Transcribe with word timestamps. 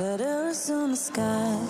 Red 0.00 0.22
Arizona 0.22 0.96
sky 0.96 1.60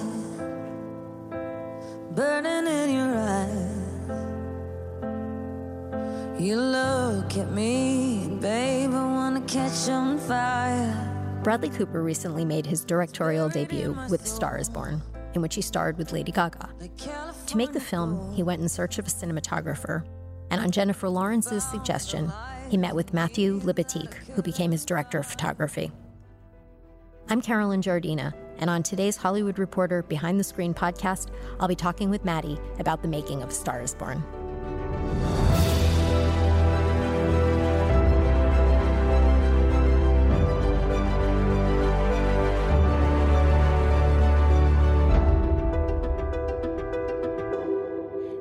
burning 2.12 2.72
in 2.72 2.94
your 2.94 3.16
eyes. 3.18 3.76
You 6.38 6.54
look 6.54 7.36
at 7.36 7.50
me, 7.50 8.28
babe, 8.40 8.92
I 8.92 9.04
wanna 9.04 9.40
catch 9.48 9.88
on 9.88 10.16
fire. 10.18 11.40
Bradley 11.42 11.70
Cooper 11.70 12.04
recently 12.04 12.44
made 12.44 12.66
his 12.66 12.84
directorial 12.84 13.48
debut 13.48 13.98
with 14.08 14.22
A 14.22 14.28
Star 14.28 14.58
is 14.58 14.70
Born, 14.70 15.02
in 15.34 15.42
which 15.42 15.56
he 15.56 15.60
starred 15.60 15.98
with 15.98 16.12
Lady 16.12 16.30
Gaga. 16.30 16.68
To 17.46 17.56
make 17.56 17.72
the 17.72 17.80
film, 17.80 18.32
he 18.32 18.44
went 18.44 18.62
in 18.62 18.68
search 18.68 19.00
of 19.00 19.08
a 19.08 19.10
cinematographer, 19.10 20.04
and 20.52 20.60
on 20.60 20.70
Jennifer 20.70 21.08
Lawrence's 21.08 21.64
suggestion, 21.64 22.32
he 22.68 22.76
met 22.76 22.94
with 22.94 23.12
Matthew 23.12 23.58
Libatique, 23.62 24.14
who 24.36 24.42
became 24.42 24.70
his 24.70 24.84
director 24.84 25.18
of 25.18 25.26
photography. 25.26 25.90
I'm 27.32 27.40
Carolyn 27.40 27.80
Giardina, 27.80 28.34
and 28.58 28.68
on 28.68 28.82
today's 28.82 29.16
Hollywood 29.16 29.60
Reporter 29.60 30.02
Behind 30.02 30.40
the 30.40 30.42
Screen 30.42 30.74
podcast, 30.74 31.28
I'll 31.60 31.68
be 31.68 31.76
talking 31.76 32.10
with 32.10 32.24
Matty 32.24 32.58
about 32.80 33.02
the 33.02 33.08
making 33.08 33.44
of 33.44 33.52
Star 33.52 33.80
is 33.80 33.94
Born. 33.94 34.24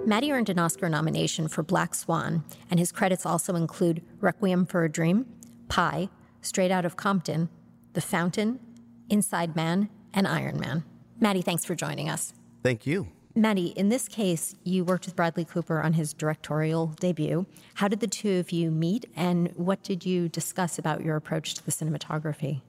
Matty 0.08 0.32
earned 0.32 0.50
an 0.50 0.58
Oscar 0.58 0.90
nomination 0.90 1.48
for 1.48 1.62
Black 1.62 1.94
Swan, 1.94 2.44
and 2.72 2.80
his 2.80 2.92
credits 2.92 3.24
also 3.24 3.54
include 3.54 4.02
Requiem 4.20 4.66
for 4.66 4.84
a 4.84 4.90
Dream, 4.90 5.28
Pi, 5.68 6.10
Straight 6.42 6.72
Out 6.72 6.86
of 6.86 6.98
Compton, 6.98 7.50
The 7.94 8.02
Fountain, 8.02 8.60
Inside 9.10 9.56
Man, 9.56 9.90
and 10.14 10.28
Iron 10.28 10.60
Man. 10.60 10.84
Matty, 11.20 11.42
thanks 11.42 11.66
for 11.66 11.76
joining 11.76 12.10
us. 12.10 12.34
Thank 12.64 12.86
you. 12.86 13.08
Matty, 13.36 13.68
in 13.68 13.90
this 13.90 14.08
case, 14.08 14.56
you 14.64 14.84
worked 14.84 15.06
with 15.06 15.16
Bradley 15.16 15.46
Cooper 15.46 15.82
on 15.82 15.94
his 15.94 16.14
directorial 16.14 16.88
debut. 17.00 17.46
How 17.76 17.88
did 17.88 18.00
the 18.00 18.08
two 18.08 18.40
of 18.40 18.52
you 18.52 18.72
meet, 18.72 19.06
and 19.16 19.52
what 19.56 19.84
did 19.84 20.06
you 20.06 20.28
discuss 20.28 20.80
about 20.80 21.04
your 21.04 21.16
approach 21.16 21.54
to 21.56 21.66
the 21.66 21.72
cinematography? 21.72 22.62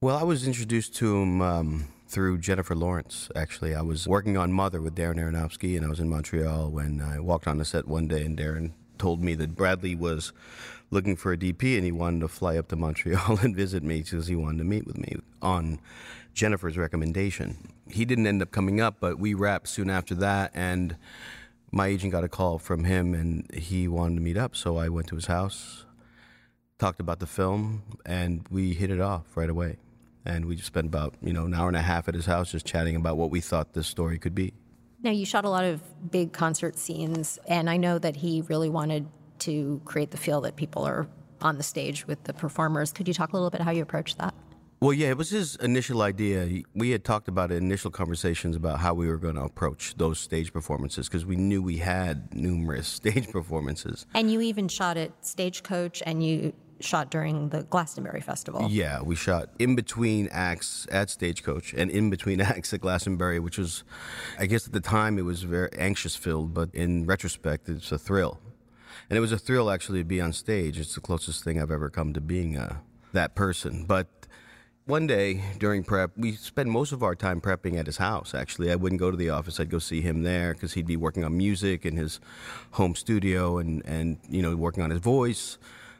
Well, 0.00 0.16
I 0.16 0.22
was 0.22 0.46
introduced 0.46 0.94
to 0.96 1.16
him 1.16 1.42
um, 1.42 1.88
through 2.06 2.38
Jennifer 2.38 2.74
Lawrence, 2.74 3.30
actually. 3.36 3.74
I 3.74 3.82
was 3.82 4.08
working 4.08 4.36
on 4.36 4.52
Mother 4.52 4.80
with 4.80 4.94
Darren 4.94 5.16
Aronofsky, 5.16 5.76
and 5.76 5.84
I 5.84 5.88
was 5.88 6.00
in 6.00 6.08
Montreal 6.08 6.70
when 6.70 7.00
I 7.00 7.20
walked 7.20 7.46
on 7.46 7.58
the 7.58 7.64
set 7.64 7.86
one 7.86 8.08
day, 8.08 8.24
and 8.24 8.36
Darren 8.36 8.72
told 8.96 9.22
me 9.22 9.34
that 9.34 9.54
Bradley 9.54 9.94
was 9.94 10.32
looking 10.90 11.16
for 11.16 11.32
a 11.32 11.36
DP 11.36 11.76
and 11.76 11.84
he 11.84 11.92
wanted 11.92 12.20
to 12.20 12.28
fly 12.28 12.56
up 12.56 12.68
to 12.68 12.76
Montreal 12.76 13.38
and 13.42 13.54
visit 13.54 13.82
me 13.82 14.02
because 14.02 14.26
he 14.26 14.36
wanted 14.36 14.58
to 14.58 14.64
meet 14.64 14.86
with 14.86 14.98
me 14.98 15.16
on 15.42 15.80
Jennifer's 16.34 16.78
recommendation. 16.78 17.72
He 17.88 18.04
didn't 18.04 18.26
end 18.26 18.42
up 18.42 18.50
coming 18.50 18.80
up, 18.80 18.96
but 19.00 19.18
we 19.18 19.34
wrapped 19.34 19.68
soon 19.68 19.90
after 19.90 20.14
that, 20.16 20.52
and 20.54 20.96
my 21.70 21.88
agent 21.88 22.12
got 22.12 22.24
a 22.24 22.28
call 22.28 22.58
from 22.58 22.84
him 22.84 23.14
and 23.14 23.50
he 23.54 23.88
wanted 23.88 24.16
to 24.16 24.20
meet 24.20 24.36
up, 24.36 24.56
so 24.56 24.76
I 24.76 24.88
went 24.88 25.08
to 25.08 25.14
his 25.14 25.26
house, 25.26 25.84
talked 26.78 27.00
about 27.00 27.18
the 27.18 27.26
film, 27.26 27.82
and 28.06 28.46
we 28.50 28.72
hit 28.72 28.90
it 28.90 29.00
off 29.00 29.36
right 29.36 29.50
away 29.50 29.76
and 30.28 30.44
we 30.44 30.54
just 30.54 30.66
spent 30.66 30.86
about 30.86 31.14
you 31.22 31.32
know 31.32 31.46
an 31.46 31.54
hour 31.54 31.68
and 31.68 31.76
a 31.76 31.82
half 31.82 32.06
at 32.06 32.14
his 32.14 32.26
house 32.26 32.52
just 32.52 32.66
chatting 32.66 32.94
about 32.94 33.16
what 33.16 33.30
we 33.30 33.40
thought 33.40 33.72
this 33.72 33.86
story 33.86 34.18
could 34.18 34.34
be. 34.34 34.52
Now 35.02 35.10
you 35.10 35.24
shot 35.24 35.44
a 35.44 35.48
lot 35.48 35.64
of 35.64 35.80
big 36.10 36.32
concert 36.32 36.76
scenes, 36.78 37.38
and 37.48 37.70
I 37.70 37.76
know 37.76 37.98
that 37.98 38.16
he 38.16 38.42
really 38.42 38.68
wanted 38.68 39.06
to 39.40 39.80
create 39.84 40.10
the 40.10 40.16
feel 40.16 40.40
that 40.42 40.56
people 40.56 40.84
are 40.84 41.08
on 41.40 41.56
the 41.56 41.62
stage 41.62 42.06
with 42.06 42.24
the 42.24 42.32
performers. 42.32 42.92
Could 42.92 43.08
you 43.08 43.14
talk 43.14 43.32
a 43.32 43.36
little 43.36 43.50
bit 43.50 43.60
how 43.60 43.70
you 43.70 43.82
approached 43.82 44.18
that? 44.18 44.34
Well, 44.80 44.92
yeah, 44.92 45.08
it 45.08 45.16
was 45.16 45.30
his 45.30 45.56
initial 45.56 46.02
idea. 46.02 46.62
We 46.72 46.90
had 46.90 47.04
talked 47.04 47.26
about 47.26 47.50
initial 47.50 47.90
conversations 47.90 48.54
about 48.54 48.78
how 48.78 48.94
we 48.94 49.08
were 49.08 49.16
going 49.16 49.34
to 49.34 49.42
approach 49.42 49.96
those 49.96 50.20
stage 50.20 50.52
performances 50.52 51.08
because 51.08 51.26
we 51.26 51.34
knew 51.34 51.60
we 51.60 51.78
had 51.78 52.32
numerous 52.32 52.86
stage 53.02 53.28
performances. 53.30 54.06
And 54.14 54.30
you 54.30 54.40
even 54.40 54.68
shot 54.68 54.96
at 54.96 55.10
Stagecoach 55.26 56.02
and 56.06 56.24
you 56.24 56.52
shot 56.80 57.10
during 57.10 57.48
the 57.48 57.64
Glastonbury 57.64 58.20
Festival. 58.20 58.68
Yeah, 58.70 59.02
we 59.02 59.16
shot 59.16 59.48
in 59.58 59.74
between 59.74 60.28
acts 60.30 60.86
at 60.92 61.10
Stagecoach 61.10 61.74
and 61.74 61.90
in 61.90 62.08
between 62.08 62.40
acts 62.40 62.72
at 62.72 62.80
Glastonbury, 62.80 63.40
which 63.40 63.58
was, 63.58 63.82
I 64.38 64.46
guess 64.46 64.68
at 64.68 64.72
the 64.72 64.80
time 64.80 65.18
it 65.18 65.22
was 65.22 65.42
very 65.42 65.70
anxious 65.76 66.14
filled, 66.14 66.54
but 66.54 66.72
in 66.72 67.04
retrospect, 67.04 67.68
it's 67.68 67.90
a 67.90 67.98
thrill. 67.98 68.38
And 69.08 69.16
it 69.16 69.20
was 69.20 69.32
a 69.32 69.38
thrill 69.38 69.70
actually 69.70 70.00
to 70.00 70.04
be 70.04 70.20
on 70.20 70.32
stage. 70.32 70.78
It's 70.78 70.94
the 70.94 71.00
closest 71.00 71.44
thing 71.44 71.60
I've 71.60 71.70
ever 71.70 71.90
come 71.90 72.12
to 72.12 72.20
being 72.20 72.56
uh, 72.56 72.78
that 73.12 73.34
person. 73.34 73.84
But 73.86 74.06
one 74.86 75.06
day 75.06 75.42
during 75.58 75.84
prep, 75.84 76.12
we 76.16 76.32
spent 76.32 76.68
most 76.68 76.92
of 76.92 77.02
our 77.02 77.14
time 77.14 77.40
prepping 77.40 77.78
at 77.78 77.86
his 77.86 77.98
house. 77.98 78.34
Actually, 78.34 78.70
I 78.72 78.76
wouldn't 78.76 79.00
go 79.00 79.10
to 79.10 79.16
the 79.16 79.30
office. 79.30 79.60
I'd 79.60 79.70
go 79.70 79.78
see 79.78 80.00
him 80.00 80.22
there 80.22 80.54
because 80.54 80.74
he'd 80.74 80.86
be 80.86 80.96
working 80.96 81.24
on 81.24 81.36
music 81.36 81.84
in 81.84 81.96
his 81.96 82.20
home 82.72 82.94
studio 82.94 83.58
and, 83.58 83.84
and 83.84 84.18
you 84.28 84.42
know 84.42 84.56
working 84.56 84.82
on 84.82 84.90
his 84.90 85.00
voice 85.00 85.58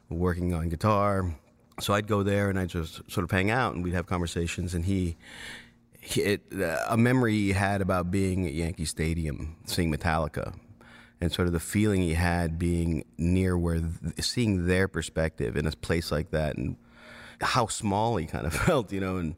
working 0.09 0.55
on 0.55 0.69
guitar. 0.69 1.35
So 1.81 1.95
I'd 1.95 2.07
go 2.07 2.23
there 2.23 2.51
and 2.51 2.59
I'd 2.59 2.69
just 2.69 3.09
sort 3.11 3.25
of 3.25 3.31
hang 3.31 3.51
out 3.51 3.75
and 3.75 3.85
we'd 3.85 3.95
have 3.95 4.07
conversations. 4.07 4.75
And 4.75 4.85
he, 4.85 5.17
it, 6.17 6.43
uh, 6.53 6.79
a 6.89 6.97
memory 6.97 7.35
he 7.35 7.53
had 7.53 7.81
about 7.81 8.11
being 8.11 8.47
at 8.47 8.53
Yankee 8.53 8.85
Stadium, 8.85 9.57
seeing 9.67 9.93
Metallica, 9.93 10.55
and 11.21 11.33
sort 11.33 11.49
of 11.49 11.53
the 11.53 11.61
feeling 11.61 12.03
he 12.03 12.15
had 12.15 12.59
being 12.59 13.05
near 13.17 13.57
where, 13.59 13.81
seeing 14.21 14.67
their 14.67 14.89
perspective 14.89 15.57
in 15.57 15.67
a 15.67 15.73
place 15.73 16.13
like 16.13 16.31
that, 16.31 16.57
and 16.57 16.77
how 17.41 17.67
small 17.67 18.17
he 18.17 18.27
kind 18.27 18.47
of 18.47 18.55
felt, 18.67 18.93
you 18.93 19.01
know. 19.01 19.17
And 19.17 19.35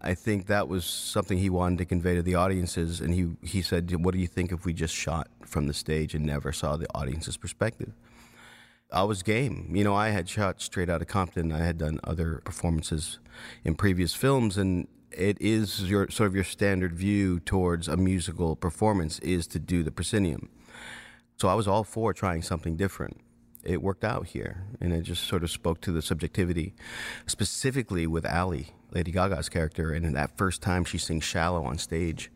I 0.00 0.14
think 0.14 0.46
that 0.46 0.68
was 0.68 0.84
something 0.84 1.38
he 1.38 1.50
wanted 1.50 1.78
to 1.78 1.84
convey 1.84 2.14
to 2.14 2.22
the 2.22 2.34
audiences. 2.34 3.00
And 3.00 3.14
he 3.14 3.30
he 3.46 3.62
said, 3.62 3.94
"What 4.04 4.14
do 4.14 4.20
you 4.20 4.26
think 4.26 4.52
if 4.52 4.64
we 4.64 4.72
just 4.72 4.94
shot 4.94 5.28
from 5.44 5.66
the 5.66 5.74
stage 5.74 6.14
and 6.14 6.24
never 6.24 6.52
saw 6.52 6.76
the 6.76 6.86
audience's 6.94 7.36
perspective?" 7.36 7.92
I 8.92 9.04
was 9.04 9.22
game. 9.22 9.72
You 9.74 9.84
know, 9.84 9.94
I 9.94 10.10
had 10.10 10.28
shot 10.28 10.60
straight 10.60 10.90
out 10.90 11.00
of 11.00 11.08
Compton. 11.08 11.50
I 11.50 11.64
had 11.64 11.78
done 11.78 11.98
other 12.04 12.42
performances 12.44 13.18
in 13.64 13.74
previous 13.74 14.12
films, 14.12 14.58
and 14.58 14.86
it 15.10 15.38
is 15.40 15.88
your 15.88 16.10
sort 16.10 16.26
of 16.26 16.34
your 16.34 16.44
standard 16.44 16.94
view 16.94 17.40
towards 17.40 17.88
a 17.88 17.96
musical 17.96 18.54
performance 18.54 19.18
is 19.20 19.46
to 19.48 19.58
do 19.58 19.82
the 19.82 19.90
proscenium. 19.90 20.50
So 21.42 21.48
I 21.48 21.54
was 21.54 21.66
all 21.66 21.82
for 21.82 22.14
trying 22.14 22.42
something 22.42 22.76
different. 22.76 23.16
It 23.64 23.82
worked 23.82 24.04
out 24.04 24.28
here, 24.28 24.62
and 24.80 24.92
it 24.92 25.02
just 25.02 25.24
sort 25.24 25.42
of 25.42 25.50
spoke 25.50 25.80
to 25.80 25.90
the 25.90 26.00
subjectivity, 26.00 26.72
specifically 27.26 28.06
with 28.06 28.24
Ally, 28.24 28.66
Lady 28.92 29.10
Gaga's 29.10 29.48
character, 29.48 29.90
and 29.90 30.14
that 30.14 30.36
first 30.38 30.62
time 30.62 30.84
she 30.84 30.98
sings 30.98 31.24
"Shallow" 31.24 31.64
on 31.64 31.78
stage. 31.78 32.30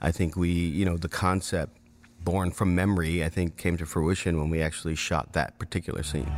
I 0.00 0.10
think 0.10 0.34
we, 0.34 0.50
you 0.50 0.84
know, 0.84 0.96
the 0.96 1.08
concept 1.08 1.76
born 2.24 2.50
from 2.50 2.74
memory, 2.74 3.22
I 3.22 3.28
think, 3.28 3.56
came 3.56 3.76
to 3.76 3.86
fruition 3.86 4.40
when 4.40 4.50
we 4.50 4.60
actually 4.60 4.96
shot 4.96 5.34
that 5.34 5.56
particular 5.60 6.02
scene. 6.02 6.32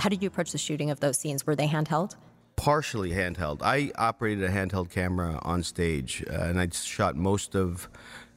How 0.00 0.08
did 0.08 0.22
you 0.22 0.26
approach 0.26 0.50
the 0.50 0.58
shooting 0.58 0.90
of 0.90 1.00
those 1.00 1.18
scenes? 1.18 1.46
Were 1.46 1.54
they 1.54 1.68
handheld? 1.68 2.16
partially 2.60 3.12
handheld. 3.12 3.62
I 3.62 3.90
operated 3.96 4.44
a 4.44 4.50
handheld 4.50 4.90
camera 4.90 5.38
on 5.40 5.62
stage, 5.62 6.22
uh, 6.30 6.42
and 6.42 6.60
I 6.60 6.68
shot 6.70 7.16
most 7.16 7.54
of 7.56 7.88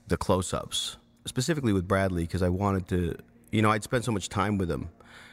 the 0.07 0.15
close-ups, 0.15 0.95
specifically 1.25 1.73
with 1.73 1.89
Bradley, 1.89 2.23
because 2.23 2.41
I 2.41 2.47
wanted 2.47 2.87
to. 2.87 3.17
You 3.51 3.61
know, 3.61 3.69
I'd 3.69 3.83
spent 3.83 4.05
so 4.05 4.13
much 4.13 4.29
time 4.29 4.57
with 4.57 4.71
him, 4.71 4.89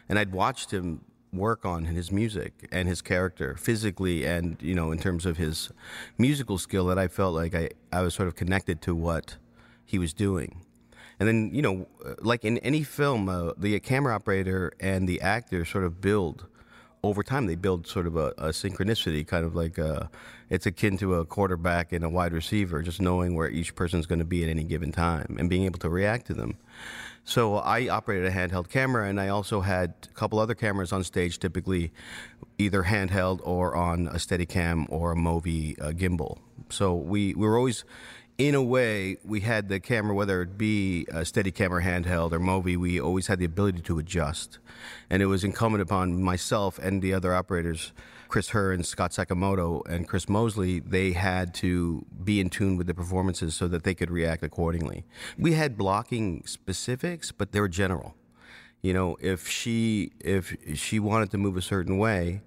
and 0.08 0.18
I'd 0.18 0.32
watched 0.32 0.72
him 0.72 1.04
work 1.32 1.64
on 1.64 1.84
his 1.84 2.10
music 2.10 2.68
and 2.72 2.88
his 2.88 3.00
character 3.00 3.54
physically 3.54 4.26
and 4.26 4.56
you 4.60 4.74
know 4.74 4.90
in 4.90 4.98
terms 4.98 5.24
of 5.24 5.36
his 5.36 5.70
musical 6.18 6.58
skill 6.58 6.86
that 6.86 6.98
I 6.98 7.06
felt 7.06 7.36
like 7.36 7.54
I, 7.54 7.68
I 7.92 8.02
was 8.02 8.14
sort 8.14 8.26
of 8.26 8.34
connected 8.34 8.82
to 8.82 8.96
what 8.96 9.36
he 9.86 9.96
was 9.96 10.12
doing. 10.12 10.62
And 11.20 11.28
then, 11.28 11.50
you 11.54 11.62
know, 11.62 11.86
like 12.20 12.44
in 12.44 12.58
any 12.58 12.82
film, 12.82 13.28
uh, 13.28 13.52
the 13.56 13.78
camera 13.80 14.14
operator 14.14 14.72
and 14.80 15.08
the 15.08 15.20
actor 15.20 15.64
sort 15.64 15.84
of 15.84 16.00
build 16.00 16.46
over 17.02 17.22
time 17.22 17.46
they 17.46 17.54
build 17.54 17.86
sort 17.86 18.06
of 18.06 18.16
a, 18.16 18.28
a 18.38 18.48
synchronicity, 18.48 19.26
kind 19.26 19.44
of 19.44 19.54
like 19.54 19.78
a, 19.78 20.02
uh, 20.02 20.06
it's 20.50 20.66
akin 20.66 20.98
to 20.98 21.14
a 21.14 21.24
quarterback 21.24 21.92
and 21.92 22.04
a 22.04 22.08
wide 22.08 22.32
receiver, 22.32 22.82
just 22.82 23.00
knowing 23.00 23.34
where 23.34 23.48
each 23.48 23.74
person's 23.74 24.04
going 24.04 24.18
to 24.18 24.24
be 24.24 24.42
at 24.42 24.50
any 24.50 24.64
given 24.64 24.90
time 24.90 25.36
and 25.38 25.48
being 25.48 25.64
able 25.64 25.78
to 25.78 25.88
react 25.88 26.26
to 26.26 26.34
them. 26.34 26.56
So 27.24 27.56
I 27.56 27.88
operated 27.88 28.26
a 28.26 28.34
handheld 28.34 28.68
camera, 28.68 29.08
and 29.08 29.20
I 29.20 29.28
also 29.28 29.60
had 29.60 29.94
a 30.10 30.14
couple 30.14 30.38
other 30.38 30.54
cameras 30.54 30.92
on 30.92 31.04
stage, 31.04 31.38
typically 31.38 31.92
either 32.58 32.82
handheld 32.82 33.40
or 33.44 33.76
on 33.76 34.08
a 34.08 34.14
Steadicam 34.14 34.86
or 34.88 35.12
a 35.12 35.16
Movi 35.16 35.80
uh, 35.80 35.92
gimbal. 35.92 36.38
So 36.68 36.94
we, 36.94 37.34
we 37.34 37.46
were 37.46 37.56
always 37.56 37.84
in 38.40 38.54
a 38.54 38.62
way, 38.62 39.18
we 39.22 39.40
had 39.40 39.68
the 39.68 39.78
camera, 39.78 40.14
whether 40.14 40.40
it 40.40 40.56
be 40.56 41.06
a 41.12 41.26
steady 41.26 41.50
camera 41.50 41.82
handheld 41.82 42.32
or 42.32 42.40
Movi, 42.40 42.74
we 42.74 42.98
always 42.98 43.26
had 43.26 43.38
the 43.38 43.44
ability 43.44 43.82
to 43.82 43.98
adjust. 43.98 44.58
And 45.10 45.22
it 45.22 45.26
was 45.26 45.44
incumbent 45.44 45.82
upon 45.82 46.22
myself 46.22 46.78
and 46.78 47.02
the 47.02 47.12
other 47.12 47.34
operators, 47.34 47.92
Chris 48.28 48.50
Herr 48.50 48.72
and 48.72 48.86
Scott 48.86 49.10
Sakamoto 49.10 49.86
and 49.86 50.08
Chris 50.08 50.26
Mosley, 50.26 50.80
they 50.80 51.12
had 51.12 51.52
to 51.56 52.06
be 52.24 52.40
in 52.40 52.48
tune 52.48 52.78
with 52.78 52.86
the 52.86 52.94
performances 52.94 53.54
so 53.54 53.68
that 53.68 53.84
they 53.84 53.94
could 53.94 54.10
react 54.10 54.42
accordingly. 54.42 55.04
We 55.36 55.52
had 55.52 55.76
blocking 55.76 56.42
specifics, 56.46 57.32
but 57.32 57.52
they 57.52 57.60
were 57.60 57.68
general. 57.68 58.14
You 58.80 58.94
know, 58.94 59.18
if 59.20 59.46
she 59.46 60.12
if 60.18 60.56
she 60.74 60.98
wanted 60.98 61.30
to 61.32 61.36
move 61.36 61.58
a 61.58 61.62
certain 61.62 61.98
way, 61.98 62.40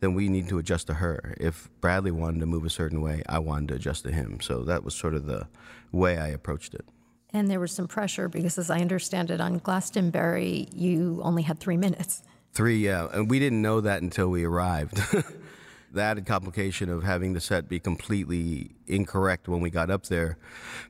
then 0.00 0.14
we 0.14 0.28
need 0.28 0.48
to 0.48 0.58
adjust 0.58 0.86
to 0.88 0.94
her. 0.94 1.34
If 1.38 1.70
Bradley 1.80 2.10
wanted 2.10 2.40
to 2.40 2.46
move 2.46 2.64
a 2.64 2.70
certain 2.70 3.00
way, 3.00 3.22
I 3.28 3.38
wanted 3.38 3.68
to 3.68 3.74
adjust 3.74 4.04
to 4.04 4.12
him. 4.12 4.40
So 4.40 4.64
that 4.64 4.84
was 4.84 4.94
sort 4.94 5.14
of 5.14 5.26
the 5.26 5.48
way 5.92 6.18
I 6.18 6.28
approached 6.28 6.74
it. 6.74 6.84
And 7.30 7.50
there 7.50 7.58
was 7.58 7.72
some 7.72 7.88
pressure 7.88 8.28
because, 8.28 8.58
as 8.58 8.70
I 8.70 8.78
understand 8.78 9.30
it, 9.30 9.40
on 9.40 9.58
Glastonbury, 9.58 10.68
you 10.72 11.20
only 11.24 11.42
had 11.42 11.58
three 11.58 11.76
minutes. 11.76 12.22
Three, 12.52 12.78
yeah. 12.78 13.08
And 13.12 13.28
we 13.28 13.40
didn't 13.40 13.60
know 13.60 13.80
that 13.80 14.02
until 14.02 14.28
we 14.28 14.44
arrived. 14.44 15.02
the 15.92 16.02
added 16.02 16.26
complication 16.26 16.88
of 16.90 17.02
having 17.02 17.32
the 17.32 17.40
set 17.40 17.68
be 17.68 17.80
completely 17.80 18.76
incorrect 18.86 19.48
when 19.48 19.60
we 19.60 19.70
got 19.70 19.90
up 19.90 20.06
there 20.06 20.38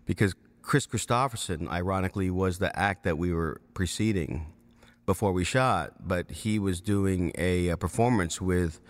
because 0.07 0.35
Kris 0.61 0.87
Kristofferson, 0.87 1.69
ironically, 1.69 2.31
was 2.31 2.59
the 2.59 2.77
act 2.79 3.05
that 3.05 3.19
we 3.19 3.33
were 3.33 3.61
preceding 3.75 4.47
before 5.07 5.33
we 5.33 5.45
shot, 5.45 5.93
but 6.07 6.31
he 6.31 6.59
was 6.59 6.81
doing 6.81 7.33
a, 7.37 7.69
a 7.69 7.77
performance 7.77 8.41
with 8.41 8.81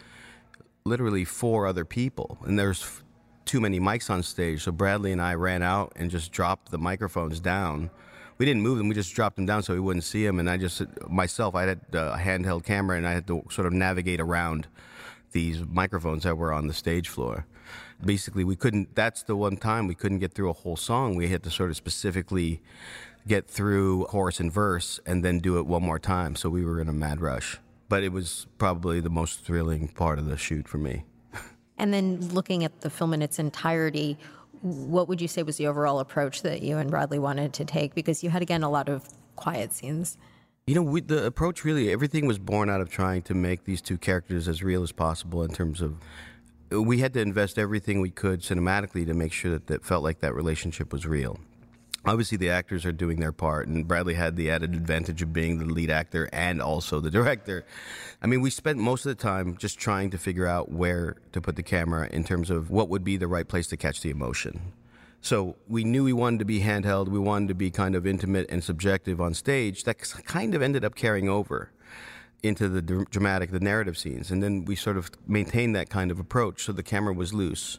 literally 0.85 1.25
four 1.25 1.67
other 1.67 1.85
people, 1.85 2.39
and 2.45 2.59
there's 2.59 2.83
f- 2.83 3.03
too 3.45 3.61
many 3.61 3.81
mics 3.81 4.11
on 4.11 4.23
stage. 4.23 4.63
So 4.63 4.73
Bradley 4.73 5.13
and 5.13 5.21
I 5.21 5.35
ran 5.35 5.63
out 5.63 5.93
and 5.97 6.11
just 6.11 6.33
dropped 6.33 6.71
the 6.71 6.79
microphones 6.79 7.41
down. 7.41 7.91
We 8.39 8.47
didn't 8.47 8.63
move 8.63 8.79
them; 8.79 8.89
we 8.89 8.95
just 8.95 9.15
dropped 9.15 9.37
them 9.37 9.47
down 9.47 9.63
so 9.63 9.75
we 9.75 9.81
wouldn't 9.81 10.05
see 10.05 10.25
them. 10.25 10.39
And 10.39 10.49
I 10.49 10.57
just 10.57 10.83
myself, 11.09 11.55
I 11.55 11.63
had 11.63 11.81
uh, 11.95 12.15
a 12.15 12.19
handheld 12.19 12.65
camera, 12.65 12.97
and 12.97 13.07
I 13.07 13.13
had 13.13 13.27
to 13.29 13.45
sort 13.51 13.67
of 13.67 13.73
navigate 13.73 14.21
around 14.21 14.69
these 15.33 15.65
microphones 15.67 16.23
that 16.23 16.37
were 16.37 16.53
on 16.53 16.69
the 16.69 16.75
stage 16.75 17.09
floor. 17.09 17.47
Basically, 18.05 18.45
we 18.45 18.57
couldn't. 18.57 18.95
That's 18.95 19.23
the 19.23 19.37
one 19.37 19.57
time 19.57 19.87
we 19.87 19.95
couldn't 19.95 20.19
get 20.19 20.33
through 20.35 20.51
a 20.51 20.53
whole 20.53 20.77
song. 20.77 21.17
We 21.17 21.29
had 21.29 21.43
to 21.45 21.51
sort 21.51 21.71
of 21.71 21.77
specifically 21.77 22.61
get 23.27 23.49
through 23.49 24.05
chorus 24.07 24.41
and 24.41 24.53
verse 24.53 25.01
and 25.07 25.25
then 25.25 25.39
do 25.39 25.59
it 25.59 25.67
one 25.67 25.83
more 25.83 25.99
time. 25.99 26.37
So 26.37 26.49
we 26.51 26.65
were 26.65 26.81
in 26.81 26.89
a 26.89 26.93
mad 26.93 27.21
rush 27.21 27.59
but 27.89 28.03
it 28.03 28.13
was 28.13 28.47
probably 28.59 29.01
the 29.01 29.11
most 29.11 29.41
thrilling 29.41 29.89
part 29.89 30.19
of 30.19 30.27
the 30.27 30.37
shoot 30.37 30.69
for 30.69 30.79
me. 30.79 31.05
And 31.77 31.93
then 31.93 32.21
looking 32.29 32.63
at 32.63 32.83
the 32.83 32.89
film 32.89 33.13
in 33.15 33.21
its 33.21 33.41
entirety, 33.41 34.17
what 34.63 35.09
would 35.09 35.21
you 35.21 35.27
say 35.27 35.43
was 35.43 35.57
the 35.57 35.67
overall 35.67 35.99
approach 35.99 36.43
that 36.43 36.63
you 36.63 36.79
and 36.79 36.89
Bradley 36.89 37.19
wanted 37.19 37.53
to 37.55 37.65
take? 37.65 37.97
Because 37.97 38.23
you 38.23 38.31
had, 38.31 38.43
again, 38.43 38.63
a 38.63 38.71
lot 38.71 38.89
of 38.89 39.09
quiet 39.35 39.73
scenes. 39.73 40.17
You 40.69 40.77
know, 40.77 40.83
we, 40.83 41.01
the 41.01 41.27
approach 41.27 41.65
really, 41.65 41.91
everything 41.91 42.27
was 42.27 42.39
born 42.39 42.71
out 42.71 42.81
of 42.81 42.91
trying 42.91 43.23
to 43.23 43.35
make 43.35 43.65
these 43.65 43.83
two 43.83 43.99
characters 43.99 44.47
as 44.47 44.63
real 44.63 44.85
as 44.85 44.93
possible 44.93 45.43
in 45.43 45.53
terms 45.53 45.81
of. 45.81 45.97
We 46.71 46.99
had 47.01 47.13
to 47.15 47.21
invest 47.21 47.59
everything 47.59 48.01
we 48.01 48.11
could 48.11 48.43
cinematically 48.43 49.05
to 49.07 49.13
make 49.13 49.33
sure 49.33 49.51
that 49.59 49.69
it 49.69 49.85
felt 49.85 50.05
like 50.05 50.21
that 50.21 50.33
relationship 50.33 50.93
was 50.93 51.07
real 51.07 51.41
obviously 52.07 52.39
the 52.39 52.51
actors 52.51 52.85
are 52.85 52.93
doing 52.93 53.21
their 53.21 53.33
part 53.33 53.69
and 53.69 53.87
bradley 53.87 54.15
had 54.15 54.37
the 54.37 54.51
added 54.51 54.75
advantage 54.75 55.23
of 55.23 55.33
being 55.33 55.59
the 55.59 55.65
lead 55.65 55.91
actor 55.91 56.29
and 56.33 56.61
also 56.61 57.01
the 57.01 57.11
director. 57.19 57.65
I 58.23 58.27
mean 58.27 58.41
we 58.41 58.51
spent 58.51 58.79
most 58.79 59.07
of 59.07 59.17
the 59.17 59.23
time 59.23 59.57
just 59.57 59.79
trying 59.79 60.11
to 60.11 60.19
figure 60.19 60.47
out 60.47 60.71
where 60.71 61.17
to 61.33 61.41
put 61.41 61.57
the 61.57 61.63
camera 61.63 62.09
in 62.11 62.25
terms 62.25 62.51
of 62.51 62.71
what 62.71 62.89
would 62.89 63.05
be 63.05 63.17
the 63.17 63.29
right 63.29 63.47
place 63.47 63.67
to 63.69 63.77
catch 63.77 64.01
the 64.01 64.11
emotion. 64.11 64.73
So 65.21 65.57
we 65.69 65.85
knew 65.85 66.05
we 66.05 66.13
wanted 66.13 66.41
to 66.41 66.45
be 66.45 66.61
handheld 66.61 67.09
we 67.09 67.19
wanted 67.19 67.49
to 67.49 67.55
be 67.55 67.71
kind 67.71 67.95
of 67.95 68.07
intimate 68.07 68.47
and 68.51 68.63
subjective 68.63 69.21
on 69.21 69.35
stage. 69.35 69.85
That 69.85 69.99
kind 70.27 70.55
of 70.55 70.63
ended 70.63 70.85
up 70.85 70.95
carrying 70.95 71.29
over 71.29 71.71
into 72.45 72.69
the 72.69 72.83
dramatic 73.11 73.51
the 73.51 73.61
narrative 73.61 73.97
scenes 73.97 74.31
and 74.31 74.43
then 74.43 74.65
we 74.65 74.77
sort 74.77 74.97
of 74.97 75.11
maintained 75.27 75.75
that 75.75 75.89
kind 75.89 76.11
of 76.11 76.19
approach 76.21 76.65
so 76.65 76.73
the 76.73 76.83
camera 76.83 77.13
was 77.13 77.33
loose 77.33 77.79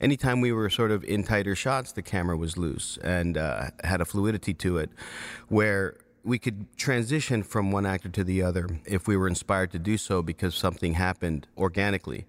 anytime 0.00 0.40
we 0.40 0.52
were 0.52 0.70
sort 0.70 0.90
of 0.90 1.04
in 1.04 1.22
tighter 1.22 1.54
shots, 1.54 1.92
the 1.92 2.02
camera 2.02 2.36
was 2.36 2.56
loose 2.56 2.98
and 3.02 3.36
uh, 3.36 3.70
had 3.84 4.00
a 4.00 4.04
fluidity 4.04 4.54
to 4.54 4.78
it 4.78 4.90
where 5.48 5.96
we 6.24 6.38
could 6.38 6.66
transition 6.76 7.42
from 7.42 7.72
one 7.72 7.84
actor 7.84 8.08
to 8.08 8.22
the 8.22 8.42
other 8.42 8.68
if 8.84 9.08
we 9.08 9.16
were 9.16 9.26
inspired 9.26 9.72
to 9.72 9.78
do 9.78 9.98
so 9.98 10.22
because 10.22 10.54
something 10.54 10.94
happened 10.94 11.48
organically. 11.58 12.26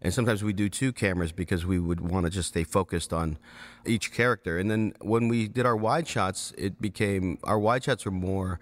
And 0.00 0.14
sometimes 0.14 0.42
we 0.42 0.54
do 0.54 0.70
two 0.70 0.92
cameras 0.92 1.30
because 1.30 1.66
we 1.66 1.78
would 1.78 2.00
want 2.00 2.24
to 2.24 2.30
just 2.30 2.48
stay 2.48 2.64
focused 2.64 3.12
on 3.12 3.38
each 3.84 4.12
character. 4.12 4.58
And 4.58 4.70
then 4.70 4.94
when 5.02 5.28
we 5.28 5.46
did 5.46 5.66
our 5.66 5.76
wide 5.76 6.08
shots, 6.08 6.54
it 6.56 6.80
became 6.80 7.38
our 7.44 7.58
wide 7.58 7.84
shots 7.84 8.06
were 8.06 8.10
more 8.10 8.60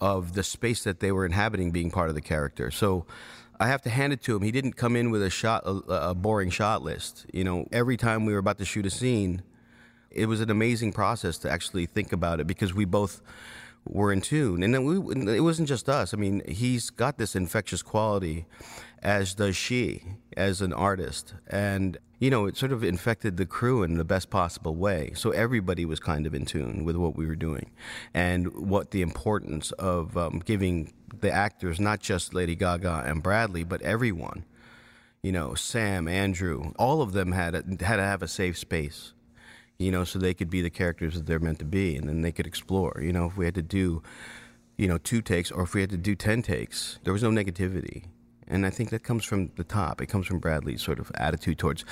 of 0.00 0.34
the 0.34 0.42
space 0.42 0.84
that 0.84 1.00
they 1.00 1.12
were 1.12 1.26
inhabiting 1.26 1.70
being 1.70 1.90
part 1.90 2.08
of 2.08 2.14
the 2.14 2.20
character. 2.20 2.70
So 2.70 3.06
I 3.58 3.68
have 3.68 3.82
to 3.82 3.90
hand 3.90 4.12
it 4.12 4.22
to 4.22 4.34
him. 4.34 4.42
He 4.42 4.50
didn't 4.50 4.72
come 4.72 4.96
in 4.96 5.10
with 5.10 5.22
a 5.22 5.30
shot, 5.30 5.64
a, 5.66 6.10
a, 6.10 6.14
boring 6.14 6.48
shot 6.48 6.82
list. 6.82 7.26
You 7.32 7.44
know, 7.44 7.66
every 7.70 7.98
time 7.98 8.24
we 8.24 8.32
were 8.32 8.38
about 8.38 8.58
to 8.58 8.64
shoot 8.64 8.86
a 8.86 8.90
scene, 8.90 9.42
it 10.10 10.26
was 10.26 10.40
an 10.40 10.50
amazing 10.50 10.92
process 10.92 11.36
to 11.38 11.50
actually 11.50 11.86
think 11.86 12.12
about 12.12 12.40
it 12.40 12.46
because 12.46 12.72
we 12.72 12.86
both 12.86 13.20
were 13.86 14.12
in 14.12 14.22
tune. 14.22 14.62
And 14.62 14.74
then 14.74 14.84
we, 14.84 15.36
it 15.36 15.40
wasn't 15.40 15.68
just 15.68 15.88
us. 15.88 16.14
I 16.14 16.16
mean, 16.16 16.42
he's 16.48 16.88
got 16.88 17.18
this 17.18 17.36
infectious 17.36 17.82
quality, 17.82 18.46
as 19.02 19.34
does 19.34 19.56
she, 19.56 20.04
as 20.36 20.62
an 20.62 20.72
artist. 20.72 21.34
And 21.46 21.98
you 22.20 22.28
know, 22.28 22.44
it 22.44 22.56
sort 22.56 22.70
of 22.70 22.84
infected 22.84 23.38
the 23.38 23.46
crew 23.46 23.82
in 23.82 23.96
the 23.96 24.04
best 24.04 24.28
possible 24.28 24.76
way. 24.76 25.12
So 25.14 25.30
everybody 25.30 25.86
was 25.86 25.98
kind 25.98 26.26
of 26.26 26.34
in 26.34 26.44
tune 26.44 26.84
with 26.84 26.96
what 26.96 27.16
we 27.16 27.26
were 27.26 27.34
doing 27.34 27.70
and 28.12 28.52
what 28.54 28.90
the 28.90 29.00
importance 29.00 29.72
of 29.72 30.16
um, 30.18 30.42
giving 30.44 30.92
the 31.18 31.32
actors, 31.32 31.80
not 31.80 32.00
just 32.00 32.34
Lady 32.34 32.54
Gaga 32.54 33.04
and 33.06 33.22
Bradley, 33.22 33.64
but 33.64 33.80
everyone, 33.80 34.44
you 35.22 35.32
know, 35.32 35.54
Sam, 35.54 36.06
Andrew, 36.06 36.74
all 36.78 37.00
of 37.00 37.12
them 37.12 37.32
had, 37.32 37.54
a, 37.54 37.64
had 37.82 37.96
to 37.96 38.02
have 38.02 38.22
a 38.22 38.28
safe 38.28 38.58
space, 38.58 39.14
you 39.78 39.90
know, 39.90 40.04
so 40.04 40.18
they 40.18 40.34
could 40.34 40.50
be 40.50 40.60
the 40.60 40.70
characters 40.70 41.14
that 41.14 41.24
they're 41.24 41.38
meant 41.38 41.58
to 41.60 41.64
be 41.64 41.96
and 41.96 42.06
then 42.06 42.20
they 42.20 42.32
could 42.32 42.46
explore. 42.46 43.00
You 43.02 43.14
know, 43.14 43.26
if 43.26 43.38
we 43.38 43.46
had 43.46 43.54
to 43.54 43.62
do, 43.62 44.02
you 44.76 44.88
know, 44.88 44.98
two 44.98 45.22
takes 45.22 45.50
or 45.50 45.62
if 45.62 45.72
we 45.72 45.80
had 45.80 45.90
to 45.90 45.96
do 45.96 46.14
10 46.14 46.42
takes, 46.42 46.98
there 47.02 47.14
was 47.14 47.22
no 47.22 47.30
negativity 47.30 48.04
and 48.50 48.66
I 48.66 48.70
think 48.70 48.90
that 48.90 49.02
comes 49.02 49.24
from 49.24 49.50
the 49.56 49.64
top. 49.64 50.02
It 50.02 50.06
comes 50.06 50.26
from 50.26 50.38
Bradley's 50.38 50.82
sort 50.82 50.98
of 50.98 51.10
attitude 51.14 51.58
towards, 51.58 51.84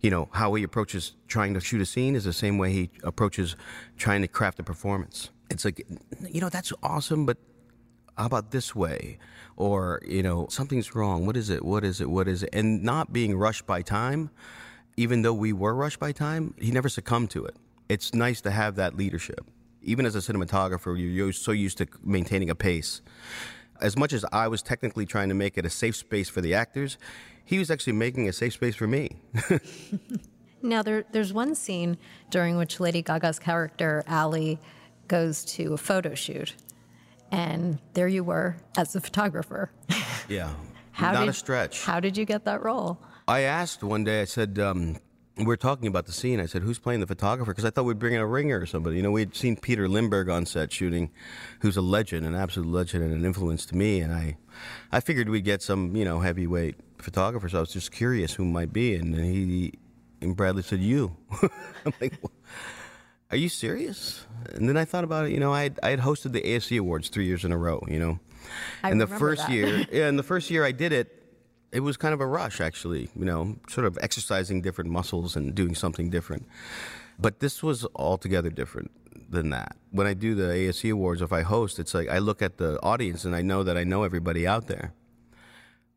you 0.00 0.10
know, 0.10 0.28
how 0.32 0.52
he 0.54 0.62
approaches 0.62 1.14
trying 1.28 1.54
to 1.54 1.60
shoot 1.60 1.80
a 1.80 1.86
scene 1.86 2.16
is 2.16 2.24
the 2.24 2.32
same 2.32 2.58
way 2.58 2.72
he 2.72 2.90
approaches 3.04 3.56
trying 3.96 4.22
to 4.22 4.28
craft 4.28 4.58
a 4.58 4.62
performance. 4.62 5.30
It's 5.48 5.64
like, 5.64 5.86
you 6.28 6.40
know, 6.40 6.48
that's 6.48 6.72
awesome, 6.82 7.24
but 7.24 7.38
how 8.18 8.26
about 8.26 8.50
this 8.50 8.74
way? 8.74 9.18
Or, 9.56 10.00
you 10.06 10.22
know, 10.22 10.46
something's 10.50 10.94
wrong. 10.94 11.24
What 11.24 11.36
is 11.36 11.50
it? 11.50 11.64
What 11.64 11.84
is 11.84 12.00
it? 12.00 12.10
What 12.10 12.28
is 12.28 12.42
it? 12.42 12.50
And 12.52 12.82
not 12.82 13.12
being 13.12 13.36
rushed 13.36 13.66
by 13.66 13.82
time, 13.82 14.30
even 14.96 15.22
though 15.22 15.32
we 15.32 15.52
were 15.52 15.74
rushed 15.74 16.00
by 16.00 16.12
time, 16.12 16.54
he 16.58 16.70
never 16.70 16.88
succumbed 16.88 17.30
to 17.30 17.44
it. 17.44 17.56
It's 17.88 18.12
nice 18.12 18.40
to 18.42 18.50
have 18.50 18.76
that 18.76 18.96
leadership. 18.96 19.46
Even 19.82 20.06
as 20.06 20.14
a 20.14 20.18
cinematographer, 20.18 20.96
you're 20.98 21.32
so 21.32 21.52
used 21.52 21.78
to 21.78 21.86
maintaining 22.02 22.50
a 22.50 22.54
pace 22.54 23.02
as 23.82 23.96
much 23.96 24.12
as 24.12 24.24
I 24.32 24.48
was 24.48 24.62
technically 24.62 25.04
trying 25.04 25.28
to 25.28 25.34
make 25.34 25.58
it 25.58 25.66
a 25.66 25.70
safe 25.70 25.96
space 25.96 26.28
for 26.28 26.40
the 26.40 26.54
actors, 26.54 26.96
he 27.44 27.58
was 27.58 27.70
actually 27.70 27.94
making 27.94 28.28
a 28.28 28.32
safe 28.32 28.54
space 28.54 28.76
for 28.76 28.86
me. 28.86 29.16
now, 30.62 30.82
there, 30.82 31.04
there's 31.12 31.32
one 31.32 31.54
scene 31.54 31.98
during 32.30 32.56
which 32.56 32.80
Lady 32.80 33.02
Gaga's 33.02 33.38
character, 33.38 34.04
Ally, 34.06 34.54
goes 35.08 35.44
to 35.44 35.74
a 35.74 35.76
photo 35.76 36.14
shoot. 36.14 36.54
And 37.30 37.78
there 37.94 38.08
you 38.08 38.24
were 38.24 38.56
as 38.76 38.94
a 38.94 39.00
photographer. 39.00 39.70
Yeah. 40.28 40.50
How 40.92 41.12
Not 41.12 41.20
did, 41.20 41.28
a 41.30 41.32
stretch. 41.32 41.82
How 41.84 42.00
did 42.00 42.16
you 42.16 42.24
get 42.24 42.44
that 42.44 42.62
role? 42.62 42.98
I 43.26 43.40
asked 43.40 43.82
one 43.82 44.04
day, 44.04 44.20
I 44.20 44.24
said, 44.26 44.58
um, 44.58 44.98
we 45.36 45.44
were 45.44 45.56
talking 45.56 45.88
about 45.88 46.06
the 46.06 46.12
scene. 46.12 46.40
I 46.40 46.46
said, 46.46 46.62
"Who's 46.62 46.78
playing 46.78 47.00
the 47.00 47.06
photographer?" 47.06 47.52
Because 47.52 47.64
I 47.64 47.70
thought 47.70 47.84
we'd 47.84 47.98
bring 47.98 48.14
in 48.14 48.20
a 48.20 48.26
ringer 48.26 48.60
or 48.60 48.66
somebody. 48.66 48.96
You 48.96 49.02
know, 49.02 49.10
we'd 49.10 49.34
seen 49.34 49.56
Peter 49.56 49.88
Lindbergh 49.88 50.28
on 50.28 50.44
set 50.44 50.72
shooting, 50.72 51.10
who's 51.60 51.76
a 51.76 51.82
legend, 51.82 52.26
an 52.26 52.34
absolute 52.34 52.70
legend, 52.70 53.04
and 53.04 53.12
an 53.12 53.24
influence 53.24 53.64
to 53.66 53.76
me. 53.76 54.00
And 54.00 54.12
I, 54.12 54.36
I 54.90 55.00
figured 55.00 55.28
we'd 55.28 55.44
get 55.44 55.62
some, 55.62 55.96
you 55.96 56.04
know, 56.04 56.20
heavyweight 56.20 56.76
photographer. 56.98 57.48
So 57.48 57.58
I 57.58 57.60
was 57.60 57.72
just 57.72 57.92
curious 57.92 58.34
who 58.34 58.44
might 58.44 58.72
be. 58.72 58.94
And 58.94 59.14
then 59.14 59.24
he, 59.24 59.72
and 60.20 60.36
Bradley 60.36 60.62
said, 60.62 60.80
"You." 60.80 61.16
I'm 61.86 61.94
like, 62.00 62.14
"Are 63.30 63.36
you 63.36 63.48
serious?" 63.48 64.26
And 64.52 64.68
then 64.68 64.76
I 64.76 64.84
thought 64.84 65.04
about 65.04 65.26
it. 65.26 65.32
You 65.32 65.40
know, 65.40 65.52
I 65.52 65.62
had, 65.62 65.80
I 65.82 65.90
had 65.90 66.00
hosted 66.00 66.32
the 66.32 66.42
ASC 66.42 66.78
Awards 66.78 67.08
three 67.08 67.26
years 67.26 67.44
in 67.44 67.52
a 67.52 67.58
row. 67.58 67.82
You 67.88 67.98
know, 67.98 68.20
I 68.82 68.90
and 68.90 69.00
the 69.00 69.06
first 69.06 69.46
that. 69.46 69.52
year, 69.52 69.86
yeah, 69.92 70.08
and 70.08 70.18
the 70.18 70.22
first 70.22 70.50
year 70.50 70.62
I 70.62 70.72
did 70.72 70.92
it 70.92 71.21
it 71.72 71.80
was 71.80 71.96
kind 71.96 72.12
of 72.12 72.20
a 72.20 72.26
rush, 72.26 72.60
actually, 72.60 73.08
you 73.16 73.24
know, 73.24 73.56
sort 73.68 73.86
of 73.86 73.98
exercising 74.00 74.60
different 74.60 74.90
muscles 74.90 75.36
and 75.36 75.54
doing 75.54 75.74
something 75.74 76.10
different. 76.10 76.46
But 77.18 77.40
this 77.40 77.62
was 77.62 77.86
altogether 77.96 78.50
different 78.50 78.90
than 79.30 79.50
that. 79.50 79.76
When 79.90 80.06
I 80.06 80.14
do 80.14 80.34
the 80.34 80.44
ASC 80.44 80.92
Awards, 80.92 81.22
if 81.22 81.32
I 81.32 81.42
host, 81.42 81.78
it's 81.78 81.94
like 81.94 82.08
I 82.08 82.18
look 82.18 82.42
at 82.42 82.58
the 82.58 82.80
audience 82.82 83.24
and 83.24 83.34
I 83.34 83.42
know 83.42 83.62
that 83.62 83.76
I 83.76 83.84
know 83.84 84.02
everybody 84.02 84.46
out 84.46 84.66
there. 84.66 84.92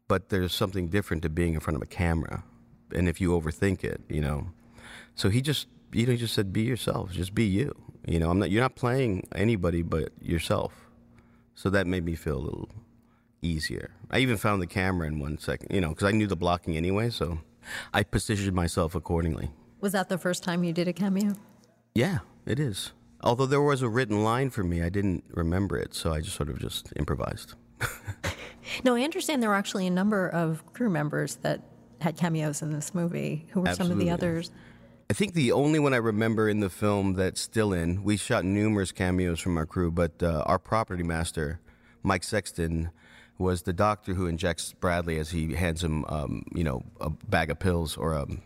But 0.08 0.30
there's 0.30 0.54
something 0.54 0.88
different 0.88 1.24
to 1.24 1.30
being 1.30 1.56
in 1.56 1.60
front 1.60 1.76
of 1.76 1.82
a 1.82 1.88
camera. 1.88 2.44
And 2.94 3.10
if 3.10 3.20
you 3.20 3.32
overthink 3.32 3.84
it, 3.84 4.02
you 4.08 4.22
know. 4.22 4.48
So 5.16 5.30
he 5.30 5.42
just 5.42 5.68
you 5.92 6.06
know, 6.06 6.12
you 6.12 6.18
just 6.18 6.34
said 6.34 6.52
be 6.52 6.62
yourself. 6.62 7.12
Just 7.12 7.34
be 7.34 7.46
you. 7.46 7.74
You 8.06 8.20
know, 8.20 8.30
I'm 8.30 8.38
not. 8.38 8.52
You're 8.52 8.62
not 8.62 8.76
playing 8.76 9.28
anybody 9.34 9.82
but 9.82 10.12
yourself. 10.22 10.74
So 11.56 11.70
that 11.70 11.88
made 11.88 12.04
me 12.04 12.16
feel 12.16 12.38
a 12.38 12.44
little 12.44 12.70
easier. 13.46 13.92
I 14.12 14.20
even 14.20 14.38
found 14.38 14.62
the 14.62 14.68
camera 14.68 15.08
in 15.08 15.20
one 15.20 15.38
second. 15.38 15.74
You 15.74 15.82
know, 15.82 15.90
because 15.90 16.08
I 16.08 16.12
knew 16.12 16.28
the 16.28 16.36
blocking 16.36 16.76
anyway, 16.76 17.10
so 17.10 17.40
I 17.94 18.04
positioned 18.04 18.56
myself 18.56 18.96
accordingly. 18.96 19.52
Was 19.82 19.94
that 19.94 20.10
the 20.10 20.18
first 20.18 20.44
time 20.44 20.64
you 20.64 20.74
did 20.74 20.88
a 20.88 20.94
cameo? 20.94 21.36
Yeah, 21.94 22.20
it 22.46 22.60
is. 22.60 22.92
Although 23.22 23.46
there 23.46 23.62
was 23.62 23.82
a 23.82 23.90
written 23.90 24.24
line 24.24 24.50
for 24.50 24.64
me, 24.64 24.82
I 24.82 24.90
didn't 24.90 25.24
remember 25.30 25.78
it, 25.78 25.94
so 25.94 26.14
I 26.14 26.22
just 26.22 26.36
sort 26.36 26.50
of 26.50 26.60
just 26.60 26.92
improvised. 26.96 27.56
no, 28.84 28.96
I 28.96 29.02
understand 29.02 29.42
there 29.42 29.50
were 29.50 29.56
actually 29.56 29.88
a 29.88 29.92
number 29.92 30.30
of 30.30 30.64
crew 30.74 30.90
members 30.90 31.36
that 31.38 31.62
had 32.02 32.18
cameos 32.18 32.62
in 32.62 32.72
this 32.72 32.94
movie. 32.94 33.48
Who 33.50 33.62
were 33.62 33.70
Absolutely. 33.70 33.94
some 33.94 34.00
of 34.00 34.06
the 34.06 34.12
others? 34.12 34.52
I 35.10 35.14
think 35.14 35.34
the 35.34 35.52
only 35.52 35.80
one 35.80 35.94
I 35.94 35.98
remember 35.98 36.50
in 36.50 36.60
the 36.62 36.70
film 36.70 37.14
that's 37.14 37.40
still 37.40 37.74
in, 37.74 38.04
we 38.04 38.18
shot 38.18 38.44
numerous 38.44 38.92
cameos 38.92 39.40
from 39.40 39.58
our 39.58 39.66
crew, 39.66 39.92
but 39.92 40.22
uh, 40.22 40.44
our 40.48 40.58
property 40.58 41.04
master, 41.04 41.60
Mike 42.02 42.24
Sexton, 42.24 42.90
was 43.38 43.64
the 43.64 43.74
doctor 43.74 44.14
who 44.14 44.28
injects 44.28 44.74
Bradley 44.74 45.18
as 45.18 45.32
he 45.32 45.54
hands 45.54 45.84
him, 45.84 46.06
um, 46.06 46.46
you 46.54 46.64
know, 46.64 46.84
a 47.02 47.10
bag 47.10 47.50
of 47.50 47.60
pills 47.60 47.98
or 47.98 48.16
um, 48.16 48.42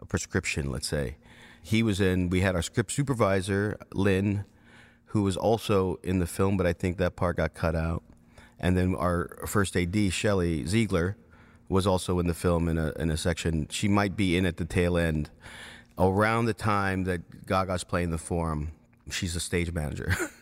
a 0.00 0.04
prescription, 0.04 0.70
let's 0.70 0.88
say. 0.88 1.16
He 1.62 1.82
was 1.82 2.00
in, 2.00 2.30
we 2.30 2.40
had 2.40 2.54
our 2.54 2.62
script 2.62 2.92
supervisor, 2.92 3.78
Lynn, 3.92 4.44
who 5.06 5.22
was 5.22 5.36
also 5.36 5.98
in 6.02 6.20
the 6.20 6.26
film, 6.26 6.56
but 6.56 6.66
I 6.66 6.72
think 6.72 6.96
that 6.98 7.16
part 7.16 7.36
got 7.36 7.54
cut 7.54 7.74
out. 7.74 8.02
And 8.58 8.76
then 8.76 8.94
our 8.94 9.38
first 9.46 9.76
AD, 9.76 10.12
Shelley 10.12 10.64
Ziegler, 10.66 11.16
was 11.68 11.86
also 11.86 12.18
in 12.18 12.26
the 12.26 12.34
film 12.34 12.68
in 12.68 12.78
a, 12.78 12.92
in 12.98 13.10
a 13.10 13.16
section. 13.16 13.66
She 13.70 13.88
might 13.88 14.16
be 14.16 14.36
in 14.36 14.46
at 14.46 14.56
the 14.56 14.64
tail 14.64 14.96
end 14.96 15.30
around 15.98 16.46
the 16.46 16.54
time 16.54 17.04
that 17.04 17.46
Gaga's 17.46 17.84
playing 17.84 18.10
the 18.10 18.18
forum, 18.18 18.72
she's 19.10 19.36
a 19.36 19.40
stage 19.40 19.72
manager. 19.72 20.14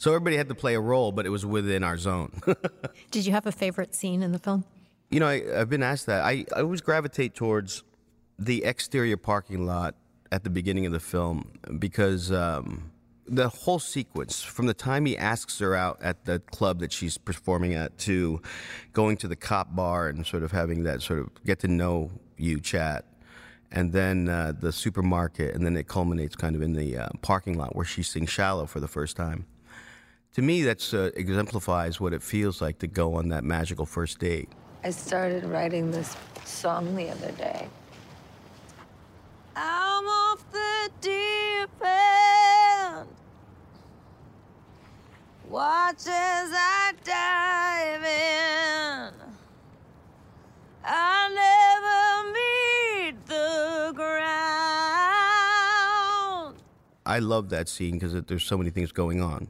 so 0.00 0.12
everybody 0.12 0.38
had 0.38 0.48
to 0.48 0.54
play 0.54 0.74
a 0.74 0.80
role, 0.80 1.12
but 1.12 1.26
it 1.26 1.28
was 1.28 1.44
within 1.44 1.84
our 1.84 1.98
zone. 1.98 2.32
Did 3.10 3.26
you 3.26 3.32
have 3.32 3.46
a 3.46 3.52
favorite 3.52 3.94
scene 3.94 4.22
in 4.22 4.32
the 4.32 4.38
film? 4.38 4.64
You 5.10 5.20
know, 5.20 5.28
I, 5.28 5.44
have 5.58 5.68
been 5.68 5.82
asked 5.82 6.06
that. 6.06 6.24
I, 6.24 6.46
I 6.56 6.60
always 6.62 6.80
gravitate 6.80 7.34
towards 7.34 7.84
the 8.38 8.64
exterior 8.64 9.18
parking 9.18 9.66
lot 9.66 9.96
at 10.32 10.42
the 10.42 10.48
beginning 10.48 10.86
of 10.86 10.92
the 10.92 11.00
film 11.00 11.52
because 11.78 12.32
um, 12.32 12.90
the 13.26 13.50
whole 13.50 13.78
sequence, 13.78 14.42
from 14.42 14.64
the 14.64 14.72
time 14.72 15.04
he 15.04 15.18
asks 15.18 15.58
her 15.58 15.74
out 15.74 16.02
at 16.02 16.24
the 16.24 16.38
club 16.38 16.80
that 16.80 16.92
she's 16.92 17.18
performing 17.18 17.74
at 17.74 17.98
to 17.98 18.40
going 18.94 19.18
to 19.18 19.28
the 19.28 19.36
cop 19.36 19.76
bar 19.76 20.08
and 20.08 20.26
sort 20.26 20.44
of 20.44 20.50
having 20.50 20.84
that 20.84 21.02
sort 21.02 21.18
of 21.18 21.28
get 21.44 21.58
to 21.58 21.68
know 21.68 22.10
you 22.38 22.58
chat 22.58 23.04
and 23.70 23.92
then 23.92 24.30
uh, 24.30 24.52
the 24.58 24.72
supermarket, 24.72 25.54
and 25.54 25.64
then 25.64 25.76
it 25.76 25.86
culminates 25.86 26.34
kind 26.34 26.56
of 26.56 26.62
in 26.62 26.72
the 26.72 26.96
uh, 26.96 27.08
parking 27.22 27.56
lot 27.56 27.76
where 27.76 27.84
she 27.84 28.02
sings 28.02 28.30
"Shallow" 28.30 28.64
for 28.64 28.80
the 28.80 28.88
first 28.88 29.14
time. 29.14 29.44
To 30.34 30.42
me, 30.42 30.62
that 30.62 30.94
uh, 30.94 31.10
exemplifies 31.18 32.00
what 32.00 32.12
it 32.12 32.22
feels 32.22 32.60
like 32.60 32.78
to 32.78 32.86
go 32.86 33.14
on 33.14 33.28
that 33.30 33.42
magical 33.42 33.84
first 33.84 34.20
date. 34.20 34.48
I 34.84 34.90
started 34.90 35.44
writing 35.44 35.90
this 35.90 36.16
song 36.44 36.94
the 36.94 37.10
other 37.10 37.32
day. 37.32 37.68
I'm 39.56 40.06
off 40.06 40.44
the 40.52 40.90
deep 41.00 41.70
end. 41.84 43.08
Watch 45.48 46.06
as 46.06 46.50
I 46.54 46.92
dive 47.02 48.04
in. 48.04 49.14
I 50.84 51.49
I 57.10 57.18
love 57.18 57.50
that 57.50 57.68
scene 57.68 57.98
because 57.98 58.12
there's 58.12 58.44
so 58.44 58.56
many 58.56 58.70
things 58.70 58.92
going 58.92 59.20
on. 59.20 59.48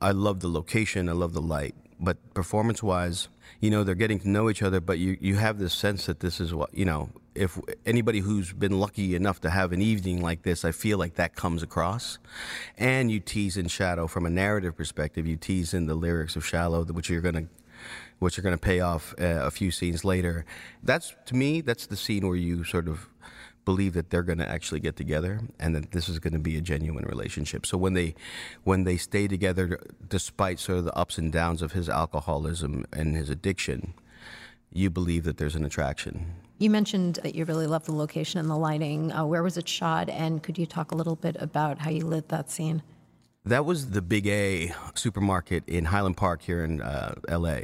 I 0.00 0.12
love 0.12 0.40
the 0.40 0.48
location, 0.48 1.10
I 1.10 1.12
love 1.12 1.34
the 1.34 1.42
light, 1.42 1.74
but 2.00 2.16
performance 2.32 2.82
wise, 2.82 3.28
you 3.60 3.68
know, 3.68 3.84
they're 3.84 3.94
getting 3.94 4.18
to 4.20 4.28
know 4.30 4.48
each 4.48 4.62
other, 4.62 4.80
but 4.80 4.98
you, 4.98 5.18
you 5.20 5.36
have 5.36 5.58
this 5.58 5.74
sense 5.74 6.06
that 6.06 6.20
this 6.20 6.40
is 6.40 6.54
what, 6.54 6.72
you 6.72 6.86
know, 6.86 7.10
if 7.34 7.58
anybody 7.84 8.20
who's 8.20 8.54
been 8.54 8.80
lucky 8.80 9.14
enough 9.14 9.42
to 9.42 9.50
have 9.50 9.72
an 9.72 9.82
evening 9.82 10.22
like 10.22 10.44
this, 10.44 10.64
I 10.64 10.72
feel 10.72 10.96
like 10.96 11.16
that 11.16 11.34
comes 11.34 11.62
across. 11.62 12.18
And 12.78 13.10
you 13.10 13.20
tease 13.20 13.58
in 13.58 13.68
Shallow 13.68 14.06
from 14.06 14.24
a 14.24 14.30
narrative 14.30 14.74
perspective, 14.74 15.26
you 15.26 15.36
tease 15.36 15.74
in 15.74 15.84
the 15.84 15.94
lyrics 15.94 16.36
of 16.36 16.46
Shallow, 16.46 16.84
which 16.84 17.10
you're 17.10 17.20
going 17.20 17.34
to 17.34 17.46
which 18.18 18.38
are 18.38 18.42
going 18.42 18.54
to 18.54 18.60
pay 18.60 18.80
off 18.80 19.14
uh, 19.20 19.24
a 19.24 19.50
few 19.50 19.70
scenes 19.70 20.04
later. 20.04 20.46
That's 20.82 21.14
to 21.26 21.36
me, 21.36 21.60
that's 21.60 21.86
the 21.86 21.96
scene 21.96 22.26
where 22.26 22.36
you 22.36 22.64
sort 22.64 22.88
of 22.88 23.08
believe 23.64 23.94
that 23.94 24.10
they're 24.10 24.22
going 24.22 24.38
to 24.38 24.48
actually 24.48 24.80
get 24.80 24.96
together 24.96 25.40
and 25.58 25.74
that 25.74 25.92
this 25.92 26.08
is 26.08 26.18
going 26.18 26.32
to 26.32 26.38
be 26.38 26.56
a 26.56 26.60
genuine 26.60 27.04
relationship. 27.04 27.66
So 27.66 27.76
when 27.78 27.94
they 27.94 28.14
when 28.64 28.84
they 28.84 28.96
stay 28.96 29.28
together 29.28 29.80
despite 30.08 30.58
sort 30.60 30.78
of 30.78 30.84
the 30.84 30.96
ups 30.96 31.18
and 31.18 31.32
downs 31.32 31.62
of 31.62 31.72
his 31.72 31.88
alcoholism 31.88 32.84
and 32.92 33.16
his 33.16 33.30
addiction, 33.30 33.94
you 34.72 34.90
believe 34.90 35.24
that 35.24 35.38
there's 35.38 35.54
an 35.54 35.64
attraction. 35.64 36.34
You 36.58 36.70
mentioned 36.70 37.16
that 37.22 37.34
you 37.34 37.44
really 37.44 37.66
love 37.66 37.84
the 37.84 37.92
location 37.92 38.38
and 38.38 38.48
the 38.48 38.56
lighting. 38.56 39.12
Uh, 39.12 39.24
where 39.24 39.42
was 39.42 39.56
it 39.56 39.68
shot 39.68 40.08
and 40.08 40.42
could 40.42 40.56
you 40.56 40.66
talk 40.66 40.92
a 40.92 40.94
little 40.94 41.16
bit 41.16 41.36
about 41.40 41.78
how 41.78 41.90
you 41.90 42.04
lit 42.06 42.28
that 42.28 42.50
scene? 42.50 42.82
That 43.44 43.66
was 43.66 43.90
the 43.90 44.00
Big 44.00 44.26
A 44.26 44.72
supermarket 44.94 45.64
in 45.66 45.86
Highland 45.86 46.16
Park 46.16 46.42
here 46.42 46.64
in 46.64 46.80
uh, 46.80 47.14
LA. 47.28 47.58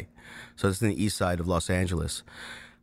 So 0.56 0.68
it's 0.68 0.82
in 0.82 0.88
the 0.88 1.02
east 1.02 1.16
side 1.16 1.40
of 1.40 1.48
Los 1.48 1.70
Angeles. 1.70 2.22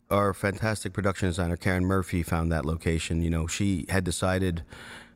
Our 0.09 0.33
fantastic 0.33 0.93
production 0.93 1.27
designer, 1.27 1.57
Karen 1.57 1.85
Murphy, 1.85 2.23
found 2.23 2.51
that 2.51 2.65
location. 2.65 3.21
You 3.21 3.29
know, 3.29 3.47
she 3.47 3.85
had 3.89 4.03
decided 4.03 4.63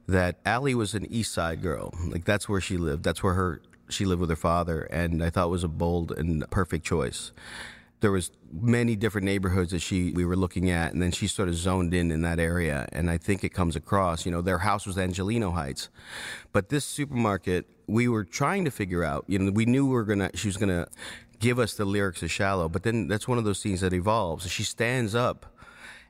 that 0.08 0.38
Ally 0.46 0.74
was 0.74 0.94
an 0.94 1.06
east 1.12 1.34
side 1.34 1.62
girl. 1.62 1.94
Like, 2.08 2.26
that's 2.26 2.50
where 2.50 2.60
she 2.60 2.78
lived. 2.78 3.04
That's 3.04 3.24
where 3.24 3.34
her 3.34 3.62
she 3.90 4.06
lived 4.06 4.22
with 4.22 4.30
her 4.30 4.36
father. 4.36 4.84
And 4.84 5.24
I 5.24 5.30
thought 5.30 5.48
it 5.48 5.52
was 5.52 5.64
a 5.64 5.70
bold 5.70 6.12
and 6.12 6.50
perfect 6.50 6.86
choice 6.86 7.32
there 8.02 8.12
was 8.12 8.32
many 8.52 8.96
different 8.96 9.26
neighborhoods 9.26 9.72
that 9.72 9.80
she 9.80 10.12
we 10.12 10.26
were 10.26 10.36
looking 10.36 10.70
at 10.70 10.92
and 10.92 11.02
then 11.02 11.12
she 11.12 11.28
sort 11.28 11.48
of 11.48 11.56
zoned 11.56 11.94
in 11.94 12.12
in 12.12 12.22
that 12.22 12.40
area 12.40 12.88
and 12.92 13.10
i 13.10 13.18
think 13.18 13.44
it 13.44 13.50
comes 13.50 13.76
across 13.76 14.26
you 14.26 14.32
know 14.32 14.42
their 14.42 14.58
house 14.58 14.86
was 14.86 14.98
angelino 14.98 15.52
heights 15.52 15.90
but 16.52 16.70
this 16.70 16.84
supermarket 16.84 17.66
we 17.88 18.08
were 18.08 18.26
trying 18.26 18.66
to 18.66 18.72
figure 18.72 19.04
out 19.04 19.24
you 19.28 19.40
know 19.40 19.52
we 19.52 19.66
knew 19.66 19.86
we 19.86 19.94
were 19.94 20.04
gonna 20.04 20.30
she 20.34 20.48
was 20.48 20.58
gonna 20.58 20.88
give 21.42 21.60
us 21.60 21.74
the 21.74 21.86
lyrics 21.86 22.24
of 22.24 22.32
shallow 22.32 22.70
but 22.70 22.84
then 22.84 23.08
that's 23.08 23.28
one 23.28 23.38
of 23.38 23.44
those 23.44 23.60
scenes 23.60 23.82
that 23.82 23.94
evolves 23.94 24.50
she 24.50 24.64
stands 24.64 25.14
up 25.14 25.58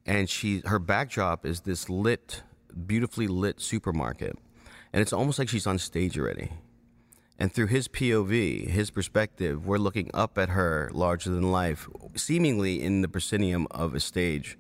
and 0.06 0.30
she 0.30 0.62
her 0.66 0.80
backdrop 0.80 1.46
is 1.46 1.62
this 1.62 1.90
lit 1.90 2.44
beautifully 2.86 3.28
lit 3.28 3.60
supermarket 3.60 4.38
and 4.94 5.02
it's 5.02 5.14
almost 5.14 5.40
like 5.40 5.50
she's 5.50 5.66
on 5.66 5.80
stage 5.80 6.20
already 6.20 6.52
and 7.42 7.52
through 7.52 7.68
his 7.68 7.88
POV, 7.88 8.68
his 8.68 8.92
perspective, 8.92 9.66
we're 9.66 9.80
looking 9.80 10.12
up 10.14 10.38
at 10.38 10.50
her 10.50 10.92
larger 10.94 11.32
than 11.32 11.52
life, 11.52 11.90
seemingly 12.16 12.84
in 12.84 13.02
the 13.02 13.08
proscenium 13.08 13.66
of 13.72 13.96
a 13.96 14.00
stage. 14.00 14.60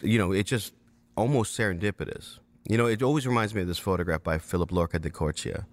You 0.00 0.16
know, 0.16 0.32
it 0.32 0.44
just 0.44 0.72
almost 1.18 1.54
serendipitous. 1.54 2.38
You 2.66 2.78
know, 2.78 2.86
it 2.86 3.02
always 3.02 3.26
reminds 3.26 3.54
me 3.54 3.60
of 3.60 3.68
this 3.68 3.78
photograph 3.78 4.22
by 4.22 4.38
Philip-Lorca 4.38 5.00
diCorcia. 5.00 5.66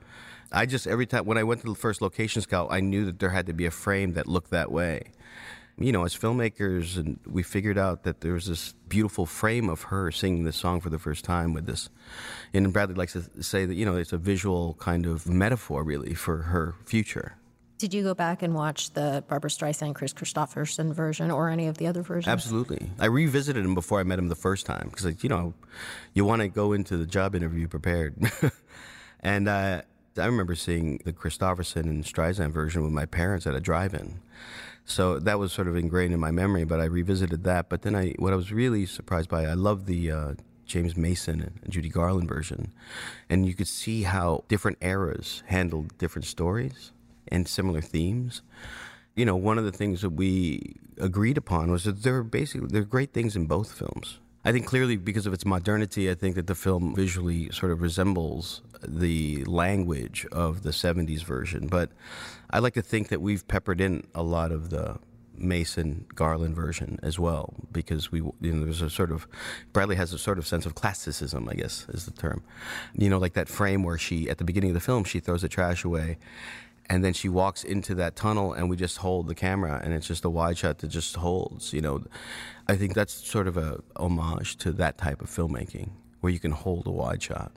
I 0.51 0.65
just, 0.65 0.87
every 0.87 1.05
time, 1.05 1.25
when 1.25 1.37
I 1.37 1.43
went 1.43 1.61
to 1.61 1.67
the 1.67 1.75
first 1.75 2.01
location 2.01 2.41
scout, 2.41 2.67
I 2.71 2.79
knew 2.79 3.05
that 3.05 3.19
there 3.19 3.29
had 3.29 3.47
to 3.47 3.53
be 3.53 3.65
a 3.65 3.71
frame 3.71 4.13
that 4.13 4.27
looked 4.27 4.51
that 4.51 4.71
way 4.71 5.11
you 5.83 5.91
know, 5.91 6.03
as 6.03 6.15
filmmakers, 6.15 6.97
and 6.97 7.19
we 7.25 7.43
figured 7.43 7.77
out 7.77 8.03
that 8.03 8.21
there 8.21 8.33
was 8.33 8.45
this 8.45 8.73
beautiful 8.87 9.25
frame 9.25 9.69
of 9.69 9.83
her 9.83 10.11
singing 10.11 10.43
this 10.43 10.55
song 10.55 10.81
for 10.81 10.89
the 10.89 10.99
first 10.99 11.25
time 11.25 11.53
with 11.53 11.65
this. 11.65 11.89
And 12.53 12.71
Bradley 12.71 12.95
likes 12.95 13.13
to 13.13 13.43
say 13.43 13.65
that, 13.65 13.75
you 13.75 13.85
know, 13.85 13.95
it's 13.95 14.13
a 14.13 14.17
visual 14.17 14.75
kind 14.75 15.05
of 15.05 15.27
metaphor, 15.27 15.83
really, 15.83 16.13
for 16.13 16.37
her 16.43 16.75
future. 16.85 17.35
Did 17.77 17.95
you 17.95 18.03
go 18.03 18.13
back 18.13 18.43
and 18.43 18.53
watch 18.53 18.93
the 18.93 19.23
Barbra 19.27 19.49
Streisand, 19.49 19.95
Kris 19.95 20.13
Kristofferson 20.13 20.93
version 20.93 21.31
or 21.31 21.49
any 21.49 21.67
of 21.67 21.77
the 21.77 21.87
other 21.87 22.03
versions? 22.03 22.31
Absolutely. 22.31 22.91
I 22.99 23.07
revisited 23.07 23.65
him 23.65 23.73
before 23.73 23.99
I 23.99 24.03
met 24.03 24.19
him 24.19 24.27
the 24.27 24.35
first 24.35 24.67
time 24.67 24.89
because, 24.89 25.05
like, 25.05 25.23
you 25.23 25.29
know, 25.29 25.55
you 26.13 26.23
want 26.23 26.43
to 26.43 26.47
go 26.47 26.73
into 26.73 26.95
the 26.97 27.07
job 27.07 27.33
interview 27.33 27.67
prepared. 27.67 28.15
and 29.21 29.47
uh, 29.47 29.81
I 30.17 30.25
remember 30.25 30.55
seeing 30.55 30.99
the 31.05 31.13
Kristofferson 31.13 31.83
and 31.83 32.03
Streisand 32.03 32.51
version 32.51 32.83
with 32.83 32.91
my 32.91 33.05
parents 33.05 33.47
at 33.47 33.55
a 33.55 33.61
drive 33.61 33.93
in. 33.93 34.19
So 34.83 35.19
that 35.19 35.39
was 35.39 35.53
sort 35.53 35.67
of 35.67 35.75
ingrained 35.75 36.13
in 36.13 36.19
my 36.19 36.31
memory, 36.31 36.65
but 36.65 36.81
I 36.81 36.85
revisited 36.85 37.43
that. 37.45 37.69
But 37.69 37.83
then 37.83 37.95
I, 37.95 38.13
what 38.17 38.33
I 38.33 38.35
was 38.35 38.51
really 38.51 38.85
surprised 38.85 39.29
by, 39.29 39.45
I 39.45 39.53
love 39.53 39.85
the 39.85 40.11
uh, 40.11 40.33
James 40.65 40.97
Mason 40.97 41.59
and 41.63 41.71
Judy 41.71 41.89
Garland 41.89 42.27
version. 42.27 42.73
And 43.29 43.45
you 43.45 43.53
could 43.53 43.67
see 43.67 44.03
how 44.03 44.43
different 44.47 44.79
eras 44.81 45.43
handled 45.47 45.97
different 45.97 46.25
stories 46.25 46.91
and 47.27 47.47
similar 47.47 47.81
themes. 47.81 48.41
You 49.15 49.25
know, 49.25 49.35
one 49.35 49.57
of 49.57 49.65
the 49.65 49.71
things 49.71 50.01
that 50.01 50.11
we 50.11 50.75
agreed 50.97 51.37
upon 51.37 51.71
was 51.71 51.83
that 51.83 52.03
there 52.03 52.17
are 52.17 52.23
basically 52.23 52.67
there 52.67 52.81
are 52.81 52.85
great 52.85 53.13
things 53.13 53.35
in 53.35 53.45
both 53.45 53.71
films. 53.71 54.19
I 54.43 54.51
think 54.51 54.65
clearly 54.65 54.97
because 54.97 55.27
of 55.27 55.33
its 55.33 55.45
modernity, 55.45 56.09
I 56.09 56.15
think 56.15 56.35
that 56.35 56.47
the 56.47 56.55
film 56.55 56.95
visually 56.95 57.51
sort 57.51 57.71
of 57.71 57.81
resembles 57.81 58.61
the 58.87 59.43
language 59.45 60.25
of 60.31 60.63
the 60.63 60.71
70s 60.71 61.23
version. 61.23 61.67
But 61.67 61.91
I 62.49 62.59
like 62.59 62.73
to 62.73 62.81
think 62.81 63.09
that 63.09 63.21
we've 63.21 63.47
peppered 63.47 63.79
in 63.79 64.07
a 64.15 64.23
lot 64.23 64.51
of 64.51 64.71
the 64.71 64.97
Mason 65.37 66.05
Garland 66.13 66.55
version 66.55 66.99
as 67.01 67.17
well 67.17 67.53
because 67.71 68.11
we 68.11 68.19
you 68.19 68.53
know 68.53 68.65
there's 68.65 68.81
a 68.81 68.89
sort 68.89 69.11
of 69.11 69.27
Bradley 69.73 69.95
has 69.95 70.13
a 70.13 70.19
sort 70.19 70.37
of 70.37 70.45
sense 70.45 70.65
of 70.67 70.75
classicism 70.75 71.49
I 71.49 71.55
guess 71.55 71.87
is 71.89 72.05
the 72.05 72.11
term 72.11 72.43
you 72.93 73.09
know 73.09 73.17
like 73.17 73.33
that 73.33 73.49
frame 73.49 73.81
where 73.81 73.97
she 73.97 74.29
at 74.29 74.37
the 74.37 74.43
beginning 74.43 74.69
of 74.69 74.73
the 74.75 74.81
film 74.81 75.03
she 75.03 75.19
throws 75.19 75.41
the 75.41 75.49
trash 75.49 75.83
away 75.83 76.19
and 76.91 77.05
then 77.05 77.13
she 77.13 77.29
walks 77.29 77.63
into 77.63 77.95
that 77.95 78.17
tunnel 78.17 78.51
and 78.51 78.69
we 78.69 78.75
just 78.75 78.97
hold 78.97 79.27
the 79.27 79.35
camera 79.35 79.79
and 79.81 79.93
it's 79.93 80.05
just 80.05 80.25
a 80.25 80.29
wide 80.29 80.57
shot 80.57 80.79
that 80.79 80.89
just 80.89 81.15
holds 81.15 81.71
you 81.71 81.81
know 81.81 82.03
I 82.67 82.75
think 82.75 82.93
that's 82.93 83.13
sort 83.13 83.47
of 83.47 83.55
a 83.55 83.79
homage 83.95 84.57
to 84.57 84.71
that 84.73 84.97
type 84.97 85.21
of 85.21 85.29
filmmaking 85.29 85.89
where 86.19 86.33
you 86.33 86.39
can 86.39 86.51
hold 86.51 86.85
a 86.87 86.91
wide 86.91 87.23
shot 87.23 87.53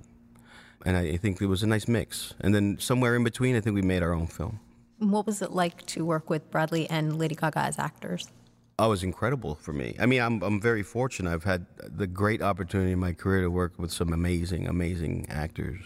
and 0.86 0.96
I 0.96 1.16
think 1.16 1.40
it 1.40 1.46
was 1.46 1.64
a 1.64 1.66
nice 1.66 1.88
mix 1.88 2.34
and 2.40 2.54
then 2.54 2.78
somewhere 2.78 3.16
in 3.16 3.24
between 3.24 3.56
I 3.56 3.60
think 3.60 3.74
we 3.74 3.82
made 3.82 4.04
our 4.04 4.14
own 4.14 4.28
film 4.28 4.60
what 4.98 5.26
was 5.26 5.42
it 5.42 5.50
like 5.50 5.84
to 5.86 6.04
work 6.04 6.30
with 6.30 6.50
Bradley 6.50 6.88
and 6.88 7.18
Lady 7.18 7.34
Gaga 7.34 7.58
as 7.58 7.78
actors? 7.78 8.30
Oh, 8.78 8.86
it 8.86 8.90
was 8.90 9.02
incredible 9.02 9.54
for 9.54 9.72
me. 9.72 9.94
I 10.00 10.06
mean, 10.06 10.20
I'm 10.20 10.42
I'm 10.42 10.60
very 10.60 10.82
fortunate. 10.82 11.32
I've 11.32 11.44
had 11.44 11.66
the 11.78 12.06
great 12.06 12.42
opportunity 12.42 12.92
in 12.92 12.98
my 12.98 13.12
career 13.12 13.42
to 13.42 13.50
work 13.50 13.78
with 13.78 13.92
some 13.92 14.12
amazing, 14.12 14.66
amazing 14.66 15.26
actors. 15.28 15.80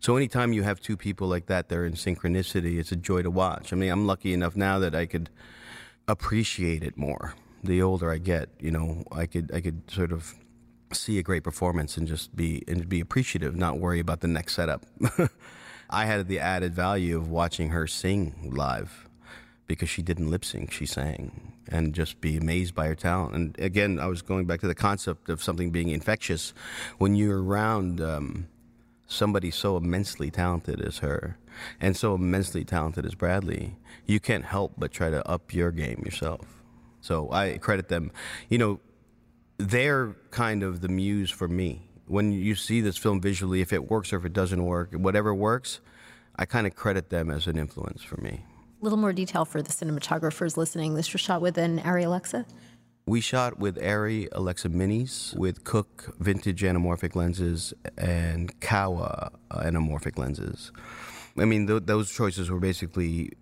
So 0.00 0.16
anytime 0.16 0.52
you 0.52 0.62
have 0.62 0.80
two 0.80 0.96
people 0.96 1.28
like 1.28 1.46
that, 1.46 1.68
they're 1.68 1.86
in 1.86 1.94
synchronicity. 1.94 2.78
It's 2.78 2.92
a 2.92 2.96
joy 2.96 3.22
to 3.22 3.30
watch. 3.30 3.72
I 3.72 3.76
mean, 3.76 3.90
I'm 3.90 4.06
lucky 4.06 4.32
enough 4.32 4.56
now 4.56 4.78
that 4.78 4.94
I 4.94 5.06
could 5.06 5.30
appreciate 6.08 6.82
it 6.82 6.96
more. 6.96 7.34
The 7.62 7.80
older 7.80 8.10
I 8.10 8.18
get, 8.18 8.50
you 8.60 8.70
know, 8.70 9.04
I 9.10 9.26
could 9.26 9.50
I 9.54 9.60
could 9.60 9.90
sort 9.90 10.12
of 10.12 10.34
see 10.92 11.18
a 11.18 11.22
great 11.22 11.42
performance 11.42 11.96
and 11.96 12.06
just 12.06 12.36
be 12.36 12.62
and 12.68 12.88
be 12.88 13.00
appreciative, 13.00 13.56
not 13.56 13.78
worry 13.78 14.00
about 14.00 14.20
the 14.20 14.28
next 14.28 14.54
setup. 14.54 14.84
I 15.90 16.06
had 16.06 16.28
the 16.28 16.38
added 16.40 16.74
value 16.74 17.16
of 17.16 17.28
watching 17.28 17.70
her 17.70 17.86
sing 17.86 18.50
live 18.52 19.08
because 19.66 19.88
she 19.88 20.02
didn't 20.02 20.30
lip 20.30 20.44
sync, 20.44 20.70
she 20.72 20.86
sang, 20.86 21.52
and 21.68 21.94
just 21.94 22.20
be 22.20 22.36
amazed 22.36 22.74
by 22.74 22.86
her 22.86 22.94
talent. 22.94 23.34
And 23.34 23.58
again, 23.58 23.98
I 23.98 24.06
was 24.06 24.22
going 24.22 24.46
back 24.46 24.60
to 24.60 24.66
the 24.66 24.74
concept 24.74 25.28
of 25.28 25.42
something 25.42 25.70
being 25.70 25.88
infectious. 25.88 26.52
When 26.98 27.14
you're 27.14 27.42
around 27.42 28.00
um, 28.00 28.48
somebody 29.06 29.50
so 29.50 29.76
immensely 29.76 30.30
talented 30.30 30.80
as 30.80 30.98
her 30.98 31.38
and 31.80 31.96
so 31.96 32.14
immensely 32.14 32.64
talented 32.64 33.06
as 33.06 33.14
Bradley, 33.14 33.76
you 34.06 34.20
can't 34.20 34.44
help 34.44 34.72
but 34.76 34.92
try 34.92 35.10
to 35.10 35.26
up 35.28 35.54
your 35.54 35.70
game 35.70 36.02
yourself. 36.04 36.62
So 37.00 37.30
I 37.30 37.58
credit 37.58 37.88
them. 37.88 38.10
You 38.48 38.58
know, 38.58 38.80
they're 39.58 40.16
kind 40.30 40.62
of 40.62 40.80
the 40.80 40.88
muse 40.88 41.30
for 41.30 41.48
me 41.48 41.88
when 42.06 42.32
you 42.32 42.54
see 42.54 42.80
this 42.80 42.96
film 42.96 43.20
visually, 43.20 43.60
if 43.60 43.72
it 43.72 43.90
works 43.90 44.12
or 44.12 44.16
if 44.16 44.24
it 44.24 44.32
doesn't 44.32 44.64
work, 44.64 44.92
whatever 44.92 45.34
works, 45.34 45.80
I 46.36 46.44
kind 46.44 46.66
of 46.66 46.74
credit 46.74 47.10
them 47.10 47.30
as 47.30 47.46
an 47.46 47.56
influence 47.56 48.02
for 48.02 48.20
me. 48.20 48.44
A 48.80 48.84
little 48.84 48.98
more 48.98 49.12
detail 49.12 49.44
for 49.44 49.62
the 49.62 49.72
cinematographers 49.72 50.56
listening. 50.56 50.94
This 50.94 51.12
was 51.12 51.20
shot 51.20 51.40
with 51.40 51.56
an 51.56 51.80
Arri 51.80 52.04
Alexa? 52.04 52.44
We 53.06 53.20
shot 53.20 53.58
with 53.58 53.76
Arri 53.76 54.28
Alexa 54.32 54.70
Minis, 54.70 55.36
with 55.36 55.62
Cooke 55.64 56.14
vintage 56.18 56.62
anamorphic 56.62 57.14
lenses, 57.14 57.74
and 57.98 58.58
Kowa 58.60 59.30
uh, 59.50 59.60
anamorphic 59.60 60.16
lenses. 60.16 60.72
I 61.36 61.44
mean, 61.44 61.66
th- 61.66 61.82
those 61.84 62.10
choices 62.10 62.50
were 62.50 62.60
basically 62.60 63.32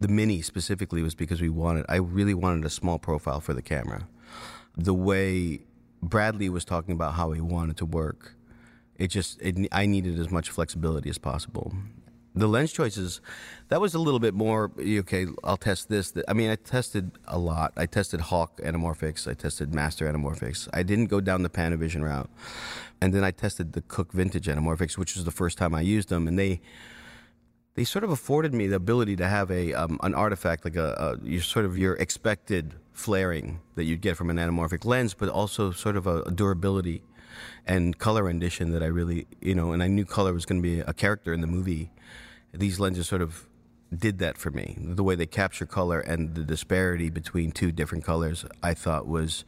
the 0.00 0.08
mini 0.08 0.40
specifically 0.40 1.02
was 1.02 1.14
because 1.14 1.42
we 1.42 1.50
wanted. 1.50 1.84
I 1.86 1.96
really 1.96 2.32
wanted 2.32 2.64
a 2.64 2.70
small 2.70 2.98
profile 2.98 3.40
for 3.40 3.52
the 3.52 3.60
camera. 3.60 4.08
The 4.74 4.94
way 4.94 5.60
Bradley 6.02 6.48
was 6.48 6.64
talking 6.64 6.94
about 6.94 7.12
how 7.12 7.32
he 7.32 7.42
wanted 7.42 7.76
to 7.78 7.84
work. 7.84 8.36
It 8.96 9.08
just 9.08 9.38
it, 9.42 9.68
I 9.70 9.84
needed 9.84 10.18
as 10.18 10.30
much 10.30 10.48
flexibility 10.48 11.10
as 11.10 11.18
possible. 11.18 11.74
The 12.36 12.48
lens 12.48 12.72
choices, 12.72 13.20
that 13.68 13.80
was 13.80 13.94
a 13.94 13.98
little 14.00 14.18
bit 14.18 14.34
more 14.34 14.72
okay. 14.80 15.26
I'll 15.44 15.56
test 15.56 15.88
this. 15.88 16.12
I 16.26 16.32
mean, 16.32 16.50
I 16.50 16.56
tested 16.56 17.12
a 17.28 17.38
lot. 17.38 17.72
I 17.76 17.86
tested 17.86 18.22
hawk 18.22 18.58
anamorphics. 18.58 19.30
I 19.30 19.34
tested 19.34 19.72
Master 19.72 20.10
anamorphics. 20.12 20.68
I 20.72 20.82
didn't 20.82 21.06
go 21.06 21.20
down 21.20 21.42
the 21.42 21.48
Panavision 21.48 22.02
route, 22.02 22.28
and 23.00 23.14
then 23.14 23.22
I 23.22 23.30
tested 23.30 23.72
the 23.74 23.82
Cooke 23.82 24.12
Vintage 24.12 24.46
anamorphics, 24.46 24.98
which 24.98 25.14
was 25.14 25.24
the 25.24 25.30
first 25.30 25.58
time 25.58 25.76
I 25.76 25.82
used 25.82 26.08
them, 26.08 26.26
and 26.26 26.36
they 26.36 26.60
they 27.74 27.84
sort 27.84 28.04
of 28.04 28.10
afforded 28.10 28.52
me 28.52 28.66
the 28.66 28.76
ability 28.76 29.16
to 29.16 29.28
have 29.28 29.50
a 29.50 29.72
um, 29.74 30.00
an 30.02 30.14
artifact 30.14 30.64
like 30.64 30.76
a, 30.76 31.18
a 31.24 31.38
sort 31.38 31.64
of 31.64 31.78
your 31.78 31.94
expected 31.94 32.74
flaring 32.92 33.60
that 33.74 33.84
you'd 33.84 34.00
get 34.00 34.16
from 34.16 34.30
an 34.30 34.38
anamorphic 34.38 34.84
lens, 34.84 35.14
but 35.14 35.28
also 35.28 35.70
sort 35.70 35.96
of 35.96 36.06
a, 36.06 36.22
a 36.22 36.30
durability 36.30 37.02
and 37.66 37.98
color 37.98 38.24
rendition 38.24 38.70
that 38.70 38.82
I 38.82 38.86
really, 38.86 39.26
you 39.40 39.54
know, 39.54 39.72
and 39.72 39.82
I 39.82 39.88
knew 39.88 40.04
color 40.04 40.32
was 40.32 40.46
going 40.46 40.62
to 40.62 40.68
be 40.68 40.80
a 40.80 40.92
character 40.92 41.32
in 41.32 41.40
the 41.40 41.46
movie. 41.46 41.90
These 42.54 42.80
lenses 42.80 43.08
sort 43.08 43.22
of 43.22 43.46
did 43.94 44.18
that 44.18 44.36
for 44.36 44.50
me. 44.50 44.76
The 44.78 45.04
way 45.04 45.14
they 45.14 45.26
capture 45.26 45.66
color 45.66 46.00
and 46.00 46.34
the 46.34 46.42
disparity 46.42 47.10
between 47.10 47.52
two 47.52 47.72
different 47.72 48.04
colors, 48.04 48.44
I 48.62 48.74
thought 48.74 49.06
was, 49.06 49.44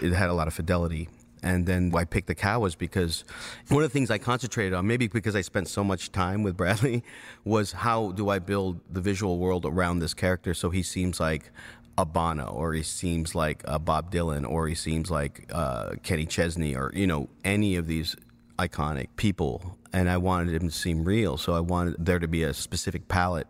it 0.00 0.12
had 0.12 0.28
a 0.28 0.34
lot 0.34 0.46
of 0.46 0.54
fidelity. 0.54 1.08
And 1.42 1.66
then 1.66 1.92
I 1.94 2.04
picked 2.04 2.26
the 2.26 2.34
Kowas 2.34 2.76
because 2.76 3.24
one 3.68 3.82
of 3.82 3.90
the 3.90 3.92
things 3.92 4.10
I 4.10 4.18
concentrated 4.18 4.74
on, 4.74 4.86
maybe 4.86 5.08
because 5.08 5.34
I 5.34 5.40
spent 5.40 5.68
so 5.68 5.82
much 5.82 6.12
time 6.12 6.42
with 6.42 6.56
Bradley, 6.56 7.02
was 7.44 7.72
how 7.72 8.12
do 8.12 8.28
I 8.28 8.38
build 8.38 8.80
the 8.90 9.00
visual 9.00 9.38
world 9.38 9.64
around 9.64 10.00
this 10.00 10.12
character 10.12 10.52
so 10.52 10.68
he 10.68 10.82
seems 10.82 11.18
like 11.18 11.50
a 11.96 12.04
Bono, 12.04 12.46
or 12.46 12.72
he 12.72 12.82
seems 12.82 13.34
like 13.34 13.62
a 13.64 13.78
Bob 13.78 14.10
Dylan, 14.10 14.48
or 14.48 14.68
he 14.68 14.74
seems 14.74 15.10
like 15.10 15.50
uh, 15.52 15.94
Kenny 16.02 16.24
Chesney, 16.24 16.74
or 16.74 16.90
you 16.94 17.06
know 17.06 17.28
any 17.44 17.76
of 17.76 17.86
these 17.86 18.16
iconic 18.58 19.08
people. 19.16 19.76
And 19.92 20.08
I 20.08 20.16
wanted 20.18 20.54
him 20.54 20.68
to 20.68 20.74
seem 20.74 21.04
real, 21.04 21.36
so 21.36 21.54
I 21.54 21.60
wanted 21.60 21.96
there 21.98 22.18
to 22.18 22.28
be 22.28 22.42
a 22.42 22.54
specific 22.54 23.08
palette 23.08 23.48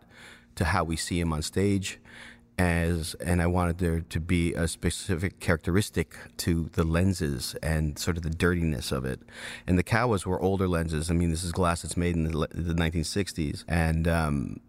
to 0.55 0.65
how 0.65 0.83
we 0.83 0.95
see 0.95 1.19
him 1.19 1.33
on 1.33 1.41
stage. 1.41 1.99
As, 2.57 3.15
and 3.15 3.41
I 3.41 3.47
wanted 3.47 3.79
there 3.79 4.01
to 4.01 4.19
be 4.19 4.53
a 4.53 4.67
specific 4.67 5.39
characteristic 5.39 6.15
to 6.37 6.69
the 6.73 6.83
lenses 6.83 7.55
and 7.63 7.97
sort 7.97 8.17
of 8.17 8.23
the 8.23 8.29
dirtiness 8.29 8.91
of 8.91 9.03
it. 9.03 9.19
And 9.65 9.79
the 9.79 9.83
Kowas 9.83 10.27
were 10.27 10.39
older 10.39 10.67
lenses. 10.67 11.09
I 11.09 11.15
mean, 11.15 11.31
this 11.31 11.43
is 11.43 11.51
glass 11.51 11.81
that's 11.81 11.97
made 11.97 12.15
in 12.15 12.25
the, 12.25 12.47
the 12.51 12.75
1960s, 12.75 13.63
and 13.67 14.07
um, 14.07 14.59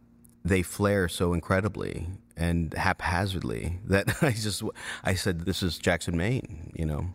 they 0.45 0.63
flare 0.63 1.09
so 1.09 1.33
incredibly 1.35 2.07
and 2.37 2.73
haphazardly 2.75 3.79
that 3.87 4.23
I 4.23 4.31
just 4.31 4.63
I 5.05 5.15
said 5.15 5.41
this 5.41 5.63
is 5.63 5.79
Jackson 5.79 6.17
Maine, 6.17 6.73
you 6.75 6.87
know. 6.87 7.13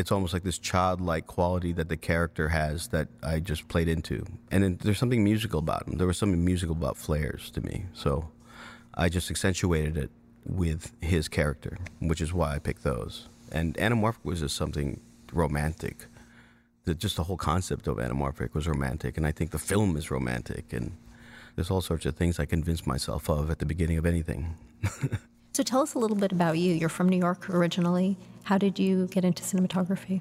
It's 0.00 0.10
almost 0.10 0.32
like 0.32 0.44
this 0.44 0.58
childlike 0.58 1.26
quality 1.26 1.72
that 1.72 1.90
the 1.90 1.96
character 1.98 2.48
has 2.48 2.88
that 2.88 3.08
I 3.22 3.38
just 3.38 3.68
played 3.68 3.86
into, 3.86 4.24
and 4.50 4.64
it, 4.64 4.78
there's 4.78 4.98
something 4.98 5.22
musical 5.22 5.58
about 5.58 5.86
him. 5.86 5.98
There 5.98 6.06
was 6.06 6.16
something 6.16 6.42
musical 6.42 6.74
about 6.74 6.96
flares 6.96 7.50
to 7.50 7.60
me, 7.60 7.84
so 7.92 8.30
I 8.94 9.10
just 9.10 9.30
accentuated 9.30 9.98
it 9.98 10.10
with 10.46 10.90
his 11.02 11.28
character, 11.28 11.76
which 11.98 12.22
is 12.22 12.32
why 12.32 12.54
I 12.54 12.58
picked 12.58 12.82
those. 12.82 13.28
And 13.52 13.74
anamorphic 13.74 14.24
was 14.24 14.40
just 14.40 14.56
something 14.56 15.00
romantic. 15.34 16.06
The, 16.84 16.94
just 16.94 17.16
the 17.16 17.24
whole 17.24 17.36
concept 17.36 17.86
of 17.86 17.98
anamorphic 17.98 18.54
was 18.54 18.66
romantic, 18.66 19.18
and 19.18 19.26
I 19.26 19.32
think 19.32 19.50
the 19.50 19.58
film 19.58 19.98
is 19.98 20.10
romantic, 20.10 20.72
and 20.72 20.96
there's 21.56 21.70
all 21.70 21.82
sorts 21.82 22.06
of 22.06 22.16
things 22.16 22.40
I 22.40 22.46
convinced 22.46 22.86
myself 22.86 23.28
of 23.28 23.50
at 23.50 23.58
the 23.58 23.66
beginning 23.66 23.98
of 23.98 24.06
anything. 24.06 24.56
so 25.52 25.62
tell 25.62 25.82
us 25.82 25.94
a 25.94 25.98
little 25.98 26.16
bit 26.16 26.32
about 26.32 26.58
you. 26.58 26.74
You're 26.74 26.88
from 26.88 27.08
New 27.08 27.18
York 27.18 27.50
originally. 27.50 28.16
How 28.44 28.58
did 28.58 28.78
you 28.78 29.06
get 29.08 29.24
into 29.24 29.42
cinematography? 29.42 30.20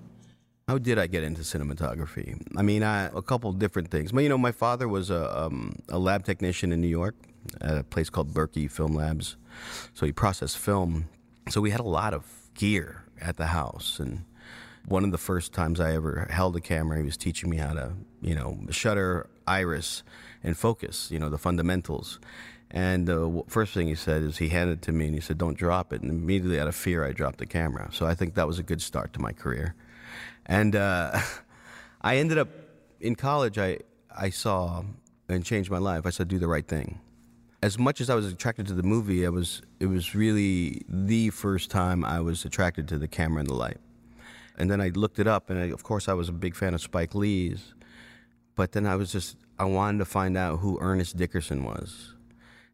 How 0.67 0.77
did 0.77 0.99
I 0.99 1.07
get 1.07 1.23
into 1.23 1.41
cinematography? 1.41 2.39
I 2.55 2.61
mean, 2.61 2.83
I, 2.83 3.05
a 3.05 3.21
couple 3.21 3.51
different 3.53 3.89
things. 3.89 4.11
But, 4.11 4.21
you 4.21 4.29
know, 4.29 4.37
my 4.37 4.51
father 4.51 4.87
was 4.87 5.09
a, 5.09 5.45
um, 5.45 5.79
a 5.89 5.97
lab 5.97 6.25
technician 6.25 6.71
in 6.71 6.79
New 6.79 6.87
York 6.87 7.15
at 7.61 7.77
a 7.77 7.83
place 7.83 8.09
called 8.09 8.33
Berkey 8.33 8.69
Film 8.69 8.93
Labs. 8.93 9.35
So 9.95 10.05
he 10.05 10.11
processed 10.11 10.57
film. 10.57 11.09
So 11.49 11.59
we 11.59 11.71
had 11.71 11.79
a 11.79 11.87
lot 11.87 12.13
of 12.13 12.25
gear 12.53 13.03
at 13.19 13.37
the 13.37 13.47
house. 13.47 13.99
And 13.99 14.25
one 14.87 15.03
of 15.03 15.11
the 15.11 15.17
first 15.17 15.53
times 15.53 15.79
I 15.79 15.93
ever 15.93 16.27
held 16.29 16.55
a 16.55 16.61
camera, 16.61 16.97
he 16.97 17.03
was 17.03 17.17
teaching 17.17 17.49
me 17.49 17.57
how 17.57 17.73
to, 17.73 17.93
you 18.21 18.35
know, 18.35 18.59
shutter, 18.69 19.27
iris, 19.47 20.03
and 20.43 20.55
focus, 20.55 21.09
you 21.09 21.17
know, 21.17 21.29
the 21.29 21.37
fundamentals. 21.39 22.19
And 22.71 23.07
the 23.07 23.43
first 23.47 23.73
thing 23.73 23.87
he 23.87 23.95
said 23.95 24.21
is 24.21 24.37
he 24.37 24.49
handed 24.49 24.79
it 24.79 24.81
to 24.83 24.91
me 24.91 25.05
and 25.07 25.15
he 25.15 25.21
said, 25.21 25.37
Don't 25.37 25.57
drop 25.57 25.91
it. 25.91 26.01
And 26.01 26.11
immediately 26.11 26.59
out 26.59 26.67
of 26.67 26.75
fear, 26.75 27.03
I 27.05 27.11
dropped 27.11 27.39
the 27.39 27.47
camera. 27.47 27.89
So 27.91 28.05
I 28.05 28.13
think 28.13 28.35
that 28.35 28.45
was 28.45 28.59
a 28.59 28.63
good 28.63 28.81
start 28.81 29.13
to 29.13 29.19
my 29.19 29.31
career. 29.31 29.75
And 30.45 30.75
uh, 30.75 31.19
I 32.01 32.17
ended 32.17 32.37
up 32.37 32.49
in 32.99 33.15
college, 33.15 33.57
I, 33.57 33.79
I 34.15 34.29
saw 34.29 34.83
and 35.27 35.45
changed 35.45 35.71
my 35.71 35.77
life. 35.77 36.05
I 36.05 36.11
said, 36.11 36.27
Do 36.27 36.37
the 36.37 36.47
right 36.47 36.67
thing. 36.67 36.99
As 37.61 37.77
much 37.77 37.99
as 38.01 38.09
I 38.09 38.15
was 38.15 38.31
attracted 38.31 38.67
to 38.67 38.73
the 38.73 38.83
movie, 38.83 39.25
I 39.25 39.29
was, 39.29 39.61
it 39.79 39.87
was 39.87 40.15
really 40.15 40.81
the 40.87 41.29
first 41.31 41.69
time 41.69 42.05
I 42.05 42.21
was 42.21 42.45
attracted 42.45 42.87
to 42.89 42.97
the 42.97 43.07
camera 43.07 43.41
and 43.41 43.49
the 43.49 43.53
light. 43.53 43.77
And 44.57 44.71
then 44.71 44.79
I 44.79 44.89
looked 44.89 45.19
it 45.19 45.27
up, 45.27 45.49
and 45.49 45.59
I, 45.59 45.65
of 45.65 45.83
course, 45.83 46.07
I 46.07 46.13
was 46.13 46.29
a 46.29 46.33
big 46.33 46.55
fan 46.55 46.73
of 46.73 46.81
Spike 46.81 47.15
Lee's. 47.15 47.73
But 48.55 48.71
then 48.73 48.85
I 48.85 48.95
was 48.95 49.11
just, 49.11 49.37
I 49.57 49.65
wanted 49.65 49.99
to 49.99 50.05
find 50.05 50.37
out 50.37 50.59
who 50.59 50.77
Ernest 50.79 51.17
Dickerson 51.17 51.63
was. 51.63 52.13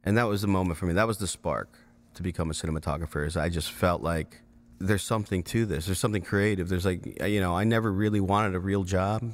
And 0.05 0.17
that 0.17 0.27
was 0.27 0.41
the 0.41 0.47
moment 0.47 0.77
for 0.77 0.85
me. 0.85 0.93
That 0.93 1.07
was 1.07 1.17
the 1.17 1.27
spark 1.27 1.69
to 2.13 2.23
become 2.23 2.49
a 2.49 2.53
cinematographer. 2.53 3.25
Is 3.25 3.35
I 3.35 3.49
just 3.49 3.71
felt 3.71 4.01
like 4.01 4.41
there's 4.79 5.03
something 5.03 5.43
to 5.43 5.65
this. 5.65 5.85
There's 5.85 5.99
something 5.99 6.21
creative. 6.21 6.69
There's 6.69 6.85
like, 6.85 7.21
you 7.23 7.39
know, 7.39 7.55
I 7.55 7.63
never 7.63 7.91
really 7.91 8.19
wanted 8.19 8.55
a 8.55 8.59
real 8.59 8.83
job. 8.83 9.33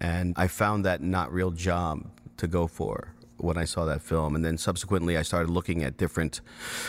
And 0.00 0.34
I 0.36 0.48
found 0.48 0.84
that 0.84 1.00
not 1.00 1.32
real 1.32 1.50
job 1.50 2.10
to 2.36 2.46
go 2.46 2.66
for 2.66 3.14
when 3.36 3.56
I 3.56 3.64
saw 3.64 3.84
that 3.86 4.02
film, 4.02 4.36
and 4.36 4.44
then 4.44 4.56
subsequently 4.56 5.16
I 5.16 5.22
started 5.22 5.50
looking 5.50 5.82
at 5.82 5.96
different. 5.96 6.40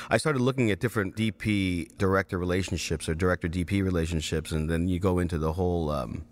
I 0.09 0.17
started 0.17 0.39
looking 0.39 0.69
at 0.69 0.79
different 0.79 1.15
DP 1.15 1.97
director 1.97 2.37
relationships 2.37 3.09
or 3.09 3.15
director 3.15 3.47
DP 3.47 3.83
relationships, 3.83 4.51
and 4.51 4.69
then 4.69 4.87
you 4.87 4.99
go 4.99 5.19
into 5.19 5.37
the 5.37 5.53
whole. 5.53 5.89
Um, 5.89 6.25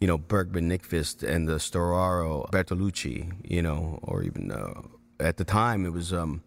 you 0.00 0.06
know 0.06 0.16
Bergman, 0.16 0.70
Nykvist, 0.70 1.22
and 1.22 1.46
the 1.46 1.56
Storaro, 1.56 2.50
Bertolucci, 2.50 3.34
you 3.44 3.60
know, 3.60 3.98
or 4.02 4.22
even 4.22 4.50
uh, 4.50 4.80
at 5.20 5.36
the 5.36 5.44
time 5.44 5.84
it 5.84 5.92
was 5.92 6.12
um, 6.12 6.42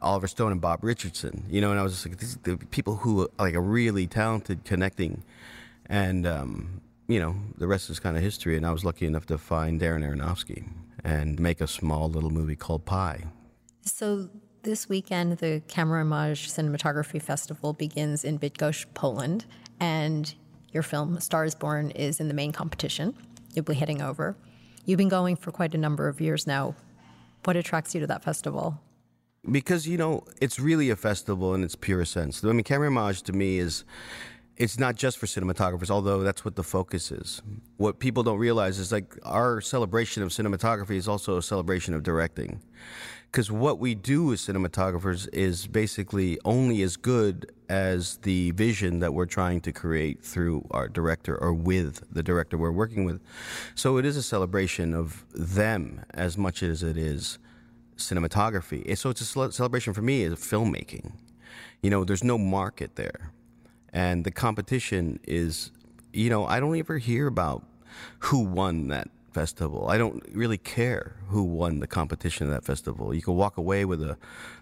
Oliver 0.00 0.28
Stone 0.28 0.52
and 0.52 0.60
Bob 0.60 0.84
Richardson, 0.84 1.44
you 1.48 1.60
know, 1.60 1.70
and 1.70 1.80
I 1.80 1.82
was 1.82 1.92
just 1.92 2.06
like, 2.06 2.18
these 2.18 2.36
the 2.42 2.56
people 2.56 2.96
who 2.96 3.28
like 3.38 3.54
are 3.54 3.60
really 3.60 4.06
talented 4.06 4.64
connecting, 4.64 5.24
and 5.86 6.26
um, 6.26 6.80
you 7.08 7.18
know, 7.18 7.34
the 7.56 7.66
rest 7.66 7.90
is 7.90 7.98
kind 7.98 8.16
of 8.16 8.22
history. 8.22 8.56
And 8.56 8.66
I 8.66 8.70
was 8.70 8.84
lucky 8.84 9.06
enough 9.06 9.26
to 9.26 9.38
find 9.38 9.80
Darren 9.80 10.04
Aronofsky 10.04 10.68
and 11.04 11.40
make 11.40 11.60
a 11.60 11.66
small 11.66 12.10
little 12.10 12.30
movie 12.30 12.56
called 12.56 12.84
Pi. 12.84 13.24
So 13.82 14.28
this 14.62 14.88
weekend, 14.88 15.38
the 15.38 15.62
Camerimage 15.68 16.48
Cinematography 16.48 17.22
Festival 17.22 17.72
begins 17.72 18.24
in 18.24 18.38
Bydgoszcz, 18.38 18.86
Poland, 18.94 19.46
and 19.80 20.34
your 20.72 20.82
film 20.82 21.18
*Stars 21.20 21.54
Born* 21.54 21.90
is 21.92 22.20
in 22.20 22.28
the 22.28 22.34
main 22.34 22.52
competition. 22.52 23.14
You'll 23.54 23.64
be 23.64 23.74
heading 23.74 24.02
over. 24.02 24.36
You've 24.84 24.98
been 24.98 25.08
going 25.08 25.36
for 25.36 25.50
quite 25.50 25.74
a 25.74 25.78
number 25.78 26.08
of 26.08 26.20
years 26.20 26.46
now. 26.46 26.74
What 27.48 27.56
attracts 27.56 27.94
you 27.94 28.02
to 28.02 28.06
that 28.08 28.22
festival? 28.22 28.78
Because 29.50 29.88
you 29.88 29.96
know, 29.96 30.22
it's 30.38 30.60
really 30.60 30.90
a 30.90 30.96
festival 30.96 31.54
in 31.54 31.64
its 31.64 31.74
purest 31.74 32.12
sense. 32.12 32.44
I 32.44 32.48
mean, 32.48 32.62
Camerimage 32.62 33.22
to 33.22 33.32
me 33.32 33.58
is 33.58 33.84
it's 34.58 34.78
not 34.78 34.96
just 34.96 35.16
for 35.16 35.24
cinematographers, 35.24 35.88
although 35.88 36.22
that's 36.22 36.44
what 36.44 36.56
the 36.56 36.62
focus 36.62 37.10
is. 37.10 37.40
What 37.78 38.00
people 38.00 38.22
don't 38.22 38.36
realize 38.36 38.78
is 38.78 38.92
like 38.92 39.18
our 39.22 39.62
celebration 39.62 40.22
of 40.22 40.28
cinematography 40.28 40.96
is 40.96 41.08
also 41.08 41.38
a 41.38 41.42
celebration 41.42 41.94
of 41.94 42.02
directing. 42.02 42.60
Because 43.32 43.50
what 43.50 43.78
we 43.78 43.94
do 43.94 44.30
as 44.34 44.42
cinematographers 44.42 45.26
is 45.32 45.66
basically 45.66 46.38
only 46.44 46.82
as 46.82 46.98
good 46.98 47.50
as 47.68 48.16
the 48.18 48.50
vision 48.52 49.00
that 49.00 49.12
we're 49.12 49.26
trying 49.26 49.60
to 49.60 49.72
create 49.72 50.22
through 50.22 50.66
our 50.70 50.88
director 50.88 51.36
or 51.36 51.52
with 51.52 52.02
the 52.12 52.22
director 52.22 52.56
we're 52.56 52.70
working 52.70 53.04
with. 53.04 53.20
So 53.74 53.98
it 53.98 54.04
is 54.04 54.16
a 54.16 54.22
celebration 54.22 54.94
of 54.94 55.24
them 55.34 56.04
as 56.14 56.38
much 56.38 56.62
as 56.62 56.82
it 56.82 56.96
is 56.96 57.38
cinematography. 57.96 58.96
So 58.96 59.10
it's 59.10 59.20
a 59.20 59.52
celebration 59.52 59.92
for 59.92 60.02
me 60.02 60.24
of 60.24 60.38
filmmaking. 60.38 61.12
You 61.82 61.90
know, 61.90 62.04
there's 62.04 62.24
no 62.24 62.38
market 62.38 62.96
there 62.96 63.32
and 63.92 64.24
the 64.24 64.30
competition 64.30 65.18
is 65.26 65.70
you 66.12 66.30
know 66.30 66.46
i 66.46 66.60
don't 66.60 66.76
ever 66.76 66.98
hear 66.98 67.26
about 67.26 67.64
who 68.20 68.40
won 68.40 68.88
that 68.88 69.08
festival 69.32 69.88
i 69.88 69.98
don't 69.98 70.22
really 70.32 70.58
care 70.58 71.16
who 71.28 71.42
won 71.42 71.80
the 71.80 71.86
competition 71.86 72.46
of 72.46 72.52
that 72.52 72.64
festival 72.64 73.14
you 73.14 73.22
can 73.22 73.34
walk 73.34 73.56
away 73.56 73.84
with 73.84 74.02
a 74.02 74.16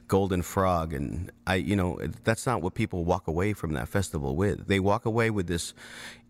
golden 0.08 0.42
frog 0.42 0.92
and 0.92 1.30
i 1.46 1.54
you 1.54 1.74
know 1.74 1.98
that's 2.24 2.46
not 2.46 2.62
what 2.62 2.74
people 2.74 3.04
walk 3.04 3.26
away 3.26 3.52
from 3.52 3.72
that 3.72 3.88
festival 3.88 4.36
with 4.36 4.66
they 4.66 4.78
walk 4.78 5.04
away 5.04 5.30
with 5.30 5.46
this 5.46 5.74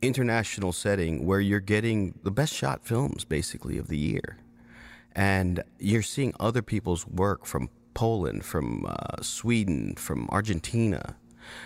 international 0.00 0.72
setting 0.72 1.26
where 1.26 1.40
you're 1.40 1.60
getting 1.60 2.18
the 2.22 2.30
best 2.30 2.54
shot 2.54 2.84
films 2.84 3.24
basically 3.24 3.76
of 3.78 3.88
the 3.88 3.98
year 3.98 4.38
and 5.14 5.62
you're 5.78 6.02
seeing 6.02 6.32
other 6.40 6.62
people's 6.62 7.06
work 7.06 7.44
from 7.44 7.68
poland 7.94 8.44
from 8.44 8.86
uh, 8.86 9.20
sweden 9.20 9.94
from 9.96 10.28
argentina 10.30 11.16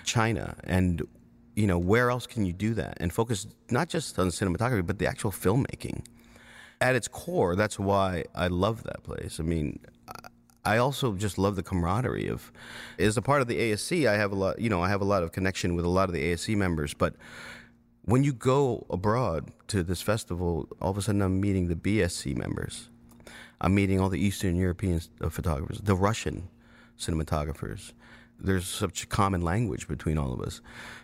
china 0.05 0.57
and 0.65 1.03
you 1.61 1.67
know, 1.67 1.79
where 1.79 2.11
else 2.11 2.27
can 2.27 2.47
you 2.47 2.53
do 2.53 2.75
that 2.75 2.97
and 3.01 3.13
focus 3.13 3.47
not 3.71 3.89
just 3.89 4.19
on 4.19 4.29
cinematography, 4.29 4.87
but 4.87 4.99
the 4.99 5.07
actual 5.07 5.31
filmmaking? 5.31 6.05
At 6.81 6.97
its 6.97 7.09
core, 7.09 7.57
that's 7.57 7.79
why 7.79 8.25
I 8.35 8.47
love 8.47 8.85
that 8.85 9.03
place. 9.03 9.39
I 9.39 9.43
mean, 9.43 9.79
I 10.65 10.77
also 10.77 11.15
just 11.15 11.39
love 11.39 11.57
the 11.57 11.63
camaraderie 11.63 12.29
of. 12.29 12.53
As 12.99 13.17
a 13.17 13.23
part 13.23 13.41
of 13.41 13.49
the 13.49 13.59
ASC, 13.59 14.07
I 14.07 14.17
have 14.17 14.33
a 14.33 14.35
lot. 14.35 14.61
You 14.61 14.69
know, 14.69 14.83
I 14.83 14.89
have 14.89 15.01
a 15.01 15.07
lot 15.07 15.23
of 15.23 15.33
connection 15.33 15.75
with 15.75 15.85
a 15.85 15.89
lot 15.89 16.09
of 16.09 16.15
the 16.15 16.33
ASC 16.33 16.57
members. 16.57 16.95
But 16.95 17.15
when 18.03 18.25
you 18.25 18.33
go 18.33 18.87
abroad 18.91 19.53
to 19.69 19.83
this 19.83 20.03
festival, 20.03 20.69
all 20.81 20.91
of 20.91 20.99
a 20.99 21.03
sudden 21.03 21.23
I'm 21.23 21.41
meeting 21.41 21.69
the 21.69 21.77
BSC 21.77 22.37
members. 22.37 22.89
I'm 23.61 23.75
meeting 23.75 24.01
all 24.01 24.09
the 24.09 24.21
Eastern 24.21 24.57
European 24.57 25.01
uh, 25.21 25.29
photographers, 25.29 25.81
the 25.83 25.95
Russian 25.95 26.49
cinematographers, 26.99 27.93
there's 28.43 28.67
such 28.67 29.05
a 29.05 29.07
common 29.07 29.43
language 29.43 29.87
between 29.87 30.19
all 30.19 30.33
of 30.33 30.41
us. 30.41 30.61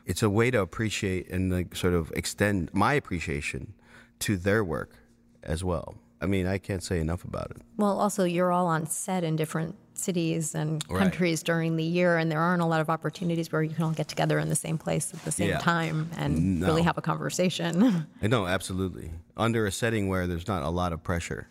It's 0.06 0.22
a 0.22 0.30
way 0.30 0.50
to 0.50 0.60
appreciate 0.60 1.28
and 1.30 1.52
like 1.52 1.76
sort 1.76 1.94
of 1.94 2.10
extend 2.12 2.70
my 2.72 2.94
appreciation 2.94 3.74
to 4.20 4.36
their 4.36 4.64
work 4.64 4.96
as 5.42 5.62
well. 5.62 5.96
I 6.26 6.28
mean, 6.28 6.48
I 6.48 6.58
can't 6.58 6.82
say 6.82 6.98
enough 6.98 7.22
about 7.22 7.52
it. 7.52 7.58
Well, 7.76 8.00
also, 8.00 8.24
you're 8.24 8.50
all 8.50 8.66
on 8.66 8.86
set 8.88 9.22
in 9.22 9.36
different 9.36 9.76
cities 9.94 10.56
and 10.56 10.86
countries 10.88 11.38
right. 11.40 11.46
during 11.46 11.76
the 11.76 11.84
year, 11.84 12.18
and 12.18 12.32
there 12.32 12.40
aren't 12.40 12.62
a 12.62 12.66
lot 12.66 12.80
of 12.80 12.90
opportunities 12.90 13.52
where 13.52 13.62
you 13.62 13.72
can 13.72 13.84
all 13.84 13.92
get 13.92 14.08
together 14.08 14.40
in 14.40 14.48
the 14.48 14.56
same 14.56 14.76
place 14.76 15.14
at 15.14 15.24
the 15.24 15.30
same 15.30 15.50
yeah. 15.50 15.58
time 15.58 16.10
and 16.16 16.58
no. 16.58 16.66
really 16.66 16.82
have 16.82 16.98
a 16.98 17.00
conversation. 17.00 18.08
no, 18.22 18.44
absolutely. 18.44 19.12
Under 19.36 19.66
a 19.66 19.72
setting 19.72 20.08
where 20.08 20.26
there's 20.26 20.48
not 20.48 20.64
a 20.64 20.68
lot 20.68 20.92
of 20.92 21.04
pressure. 21.04 21.46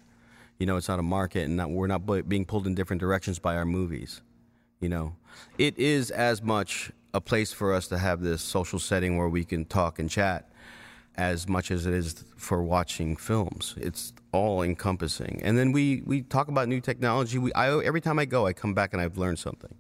You 0.60 0.66
know, 0.66 0.76
it's 0.76 0.90
not 0.90 1.00
a 1.00 1.04
market, 1.04 1.46
and 1.46 1.56
not, 1.56 1.70
we're 1.70 1.88
not 1.88 2.06
being 2.28 2.44
pulled 2.44 2.68
in 2.68 2.76
different 2.76 3.00
directions 3.00 3.40
by 3.40 3.56
our 3.56 3.66
movies. 3.66 4.22
You 4.82 4.90
know, 4.90 5.16
it 5.58 5.78
is 5.78 6.12
as 6.12 6.42
much 6.42 6.92
a 7.14 7.22
place 7.22 7.54
for 7.54 7.74
us 7.74 7.88
to 7.88 7.98
have 7.98 8.20
this 8.20 8.42
social 8.42 8.78
setting 8.78 9.18
where 9.18 9.30
we 9.30 9.46
can 9.46 9.64
talk 9.64 10.00
and 10.00 10.10
chat 10.10 10.50
as 11.18 11.48
much 11.48 11.72
as 11.72 11.86
it 11.86 11.94
is 11.94 12.26
for 12.36 12.64
watching 12.64 13.16
films. 13.16 13.76
It's 13.78 14.14
all 14.32 14.62
encompassing. 14.62 15.42
And 15.44 15.58
then 15.58 15.72
we, 15.72 16.02
we 16.06 16.22
talk 16.22 16.48
about 16.48 16.68
new 16.68 16.82
technology. 16.82 17.38
We, 17.38 17.54
I, 17.54 17.70
every 17.84 18.02
time 18.02 18.20
I 18.20 18.26
go, 18.26 18.46
I 18.46 18.54
come 18.54 18.74
back 18.74 18.94
and 18.94 19.02
I've 19.02 19.18
learned 19.18 19.40
something. 19.40 19.76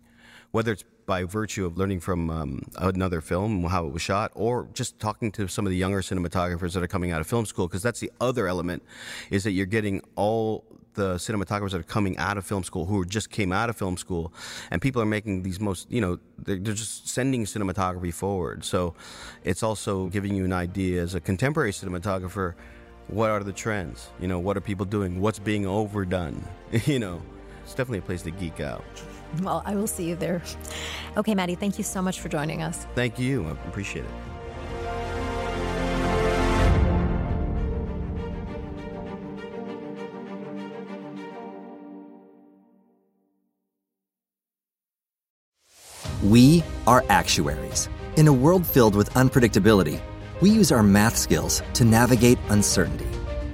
Whether 0.51 0.71
it's 0.71 0.85
by 1.05 1.23
virtue 1.23 1.65
of 1.65 1.77
learning 1.77 1.99
from 1.99 2.29
um, 2.29 2.61
another 2.77 3.21
film, 3.21 3.63
how 3.65 3.85
it 3.85 3.93
was 3.93 4.01
shot, 4.01 4.31
or 4.33 4.67
just 4.73 4.99
talking 4.99 5.31
to 5.33 5.47
some 5.47 5.65
of 5.65 5.69
the 5.69 5.77
younger 5.77 6.01
cinematographers 6.01 6.73
that 6.73 6.83
are 6.83 6.87
coming 6.87 7.11
out 7.11 7.21
of 7.21 7.27
film 7.27 7.45
school, 7.45 7.67
because 7.67 7.83
that's 7.83 7.99
the 7.99 8.11
other 8.19 8.47
element, 8.47 8.83
is 9.29 9.43
that 9.43 9.51
you're 9.51 9.65
getting 9.65 10.01
all 10.15 10.63
the 10.95 11.15
cinematographers 11.15 11.71
that 11.71 11.79
are 11.79 11.83
coming 11.83 12.17
out 12.17 12.37
of 12.37 12.45
film 12.45 12.63
school 12.63 12.85
who 12.85 13.05
just 13.05 13.29
came 13.29 13.51
out 13.51 13.69
of 13.69 13.75
film 13.75 13.97
school 13.97 14.33
and 14.71 14.81
people 14.81 15.01
are 15.01 15.05
making 15.05 15.43
these 15.43 15.59
most 15.59 15.91
you 15.91 15.99
know 15.99 16.17
they're, 16.39 16.55
they're, 16.55 16.73
just 16.73 17.07
sending 17.07 17.43
cinematography 17.43 18.13
forward. 18.13 18.63
So 18.63 18.95
it's 19.43 19.61
also 19.61 20.07
giving 20.07 20.35
you 20.35 20.45
an 20.45 20.53
idea 20.53 21.01
as 21.01 21.13
a 21.13 21.19
contemporary 21.19 21.71
cinematographer 21.71 22.53
what 23.07 23.29
are 23.29 23.43
the 23.43 23.53
trends? 23.53 24.09
You 24.19 24.27
know 24.27 24.39
what 24.39 24.57
are 24.57 24.61
people 24.61 24.85
doing? 24.85 25.21
What's 25.21 25.37
being 25.37 25.65
overdone? 25.65 26.43
You 26.85 26.99
know 26.99 27.21
it's 27.63 27.73
definitely 27.73 27.99
a 27.99 28.03
place 28.03 28.21
to 28.23 28.31
geek 28.31 28.59
out 28.59 28.83
well 29.41 29.61
i 29.65 29.75
will 29.75 29.87
see 29.87 30.07
you 30.07 30.15
there 30.15 30.41
okay 31.17 31.35
matty 31.35 31.55
thank 31.55 31.77
you 31.77 31.83
so 31.83 32.01
much 32.01 32.19
for 32.19 32.29
joining 32.29 32.61
us 32.61 32.87
thank 32.95 33.19
you 33.19 33.45
i 33.45 33.51
appreciate 33.67 34.05
it 34.05 34.11
We 46.25 46.63
are 46.87 47.03
actuaries. 47.09 47.87
In 48.15 48.27
a 48.27 48.33
world 48.33 48.65
filled 48.65 48.95
with 48.95 49.11
unpredictability, 49.11 50.01
we 50.41 50.49
use 50.49 50.71
our 50.71 50.81
math 50.81 51.15
skills 51.15 51.61
to 51.75 51.85
navigate 51.85 52.39
uncertainty. 52.49 53.05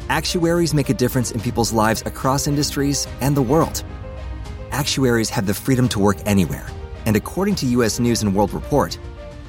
Actuaries 0.08 0.74
make 0.74 0.88
a 0.88 0.94
difference 0.94 1.32
in 1.32 1.42
people's 1.42 1.74
lives 1.74 2.02
across 2.06 2.48
industries 2.48 3.08
and 3.20 3.36
the 3.36 3.42
world. 3.42 3.84
Actuaries 4.72 5.30
have 5.30 5.46
the 5.46 5.54
freedom 5.54 5.90
to 5.90 6.00
work 6.00 6.18
anywhere, 6.26 6.66
and 7.06 7.16
according 7.16 7.56
to 7.56 7.66
US 7.78 8.00
News 8.00 8.24
and 8.24 8.34
World 8.34 8.54
Report, 8.54 8.98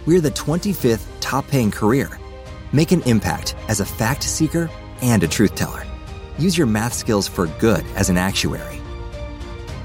we're 0.04 0.20
the 0.20 0.32
25th 0.32 1.06
top 1.20 1.46
paying 1.46 1.70
career. 1.70 2.18
Make 2.72 2.90
an 2.90 3.02
impact 3.02 3.54
as 3.68 3.78
a 3.78 3.84
fact 3.84 4.24
seeker 4.24 4.68
and 5.00 5.22
a 5.22 5.28
truth 5.28 5.54
teller. 5.54 5.84
Use 6.38 6.58
your 6.58 6.66
math 6.66 6.92
skills 6.92 7.28
for 7.28 7.46
good 7.60 7.84
as 7.94 8.10
an 8.10 8.18
actuary. 8.18 8.80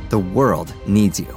The 0.10 0.19
world 0.19 0.73
needs 0.88 1.19
you. 1.19 1.37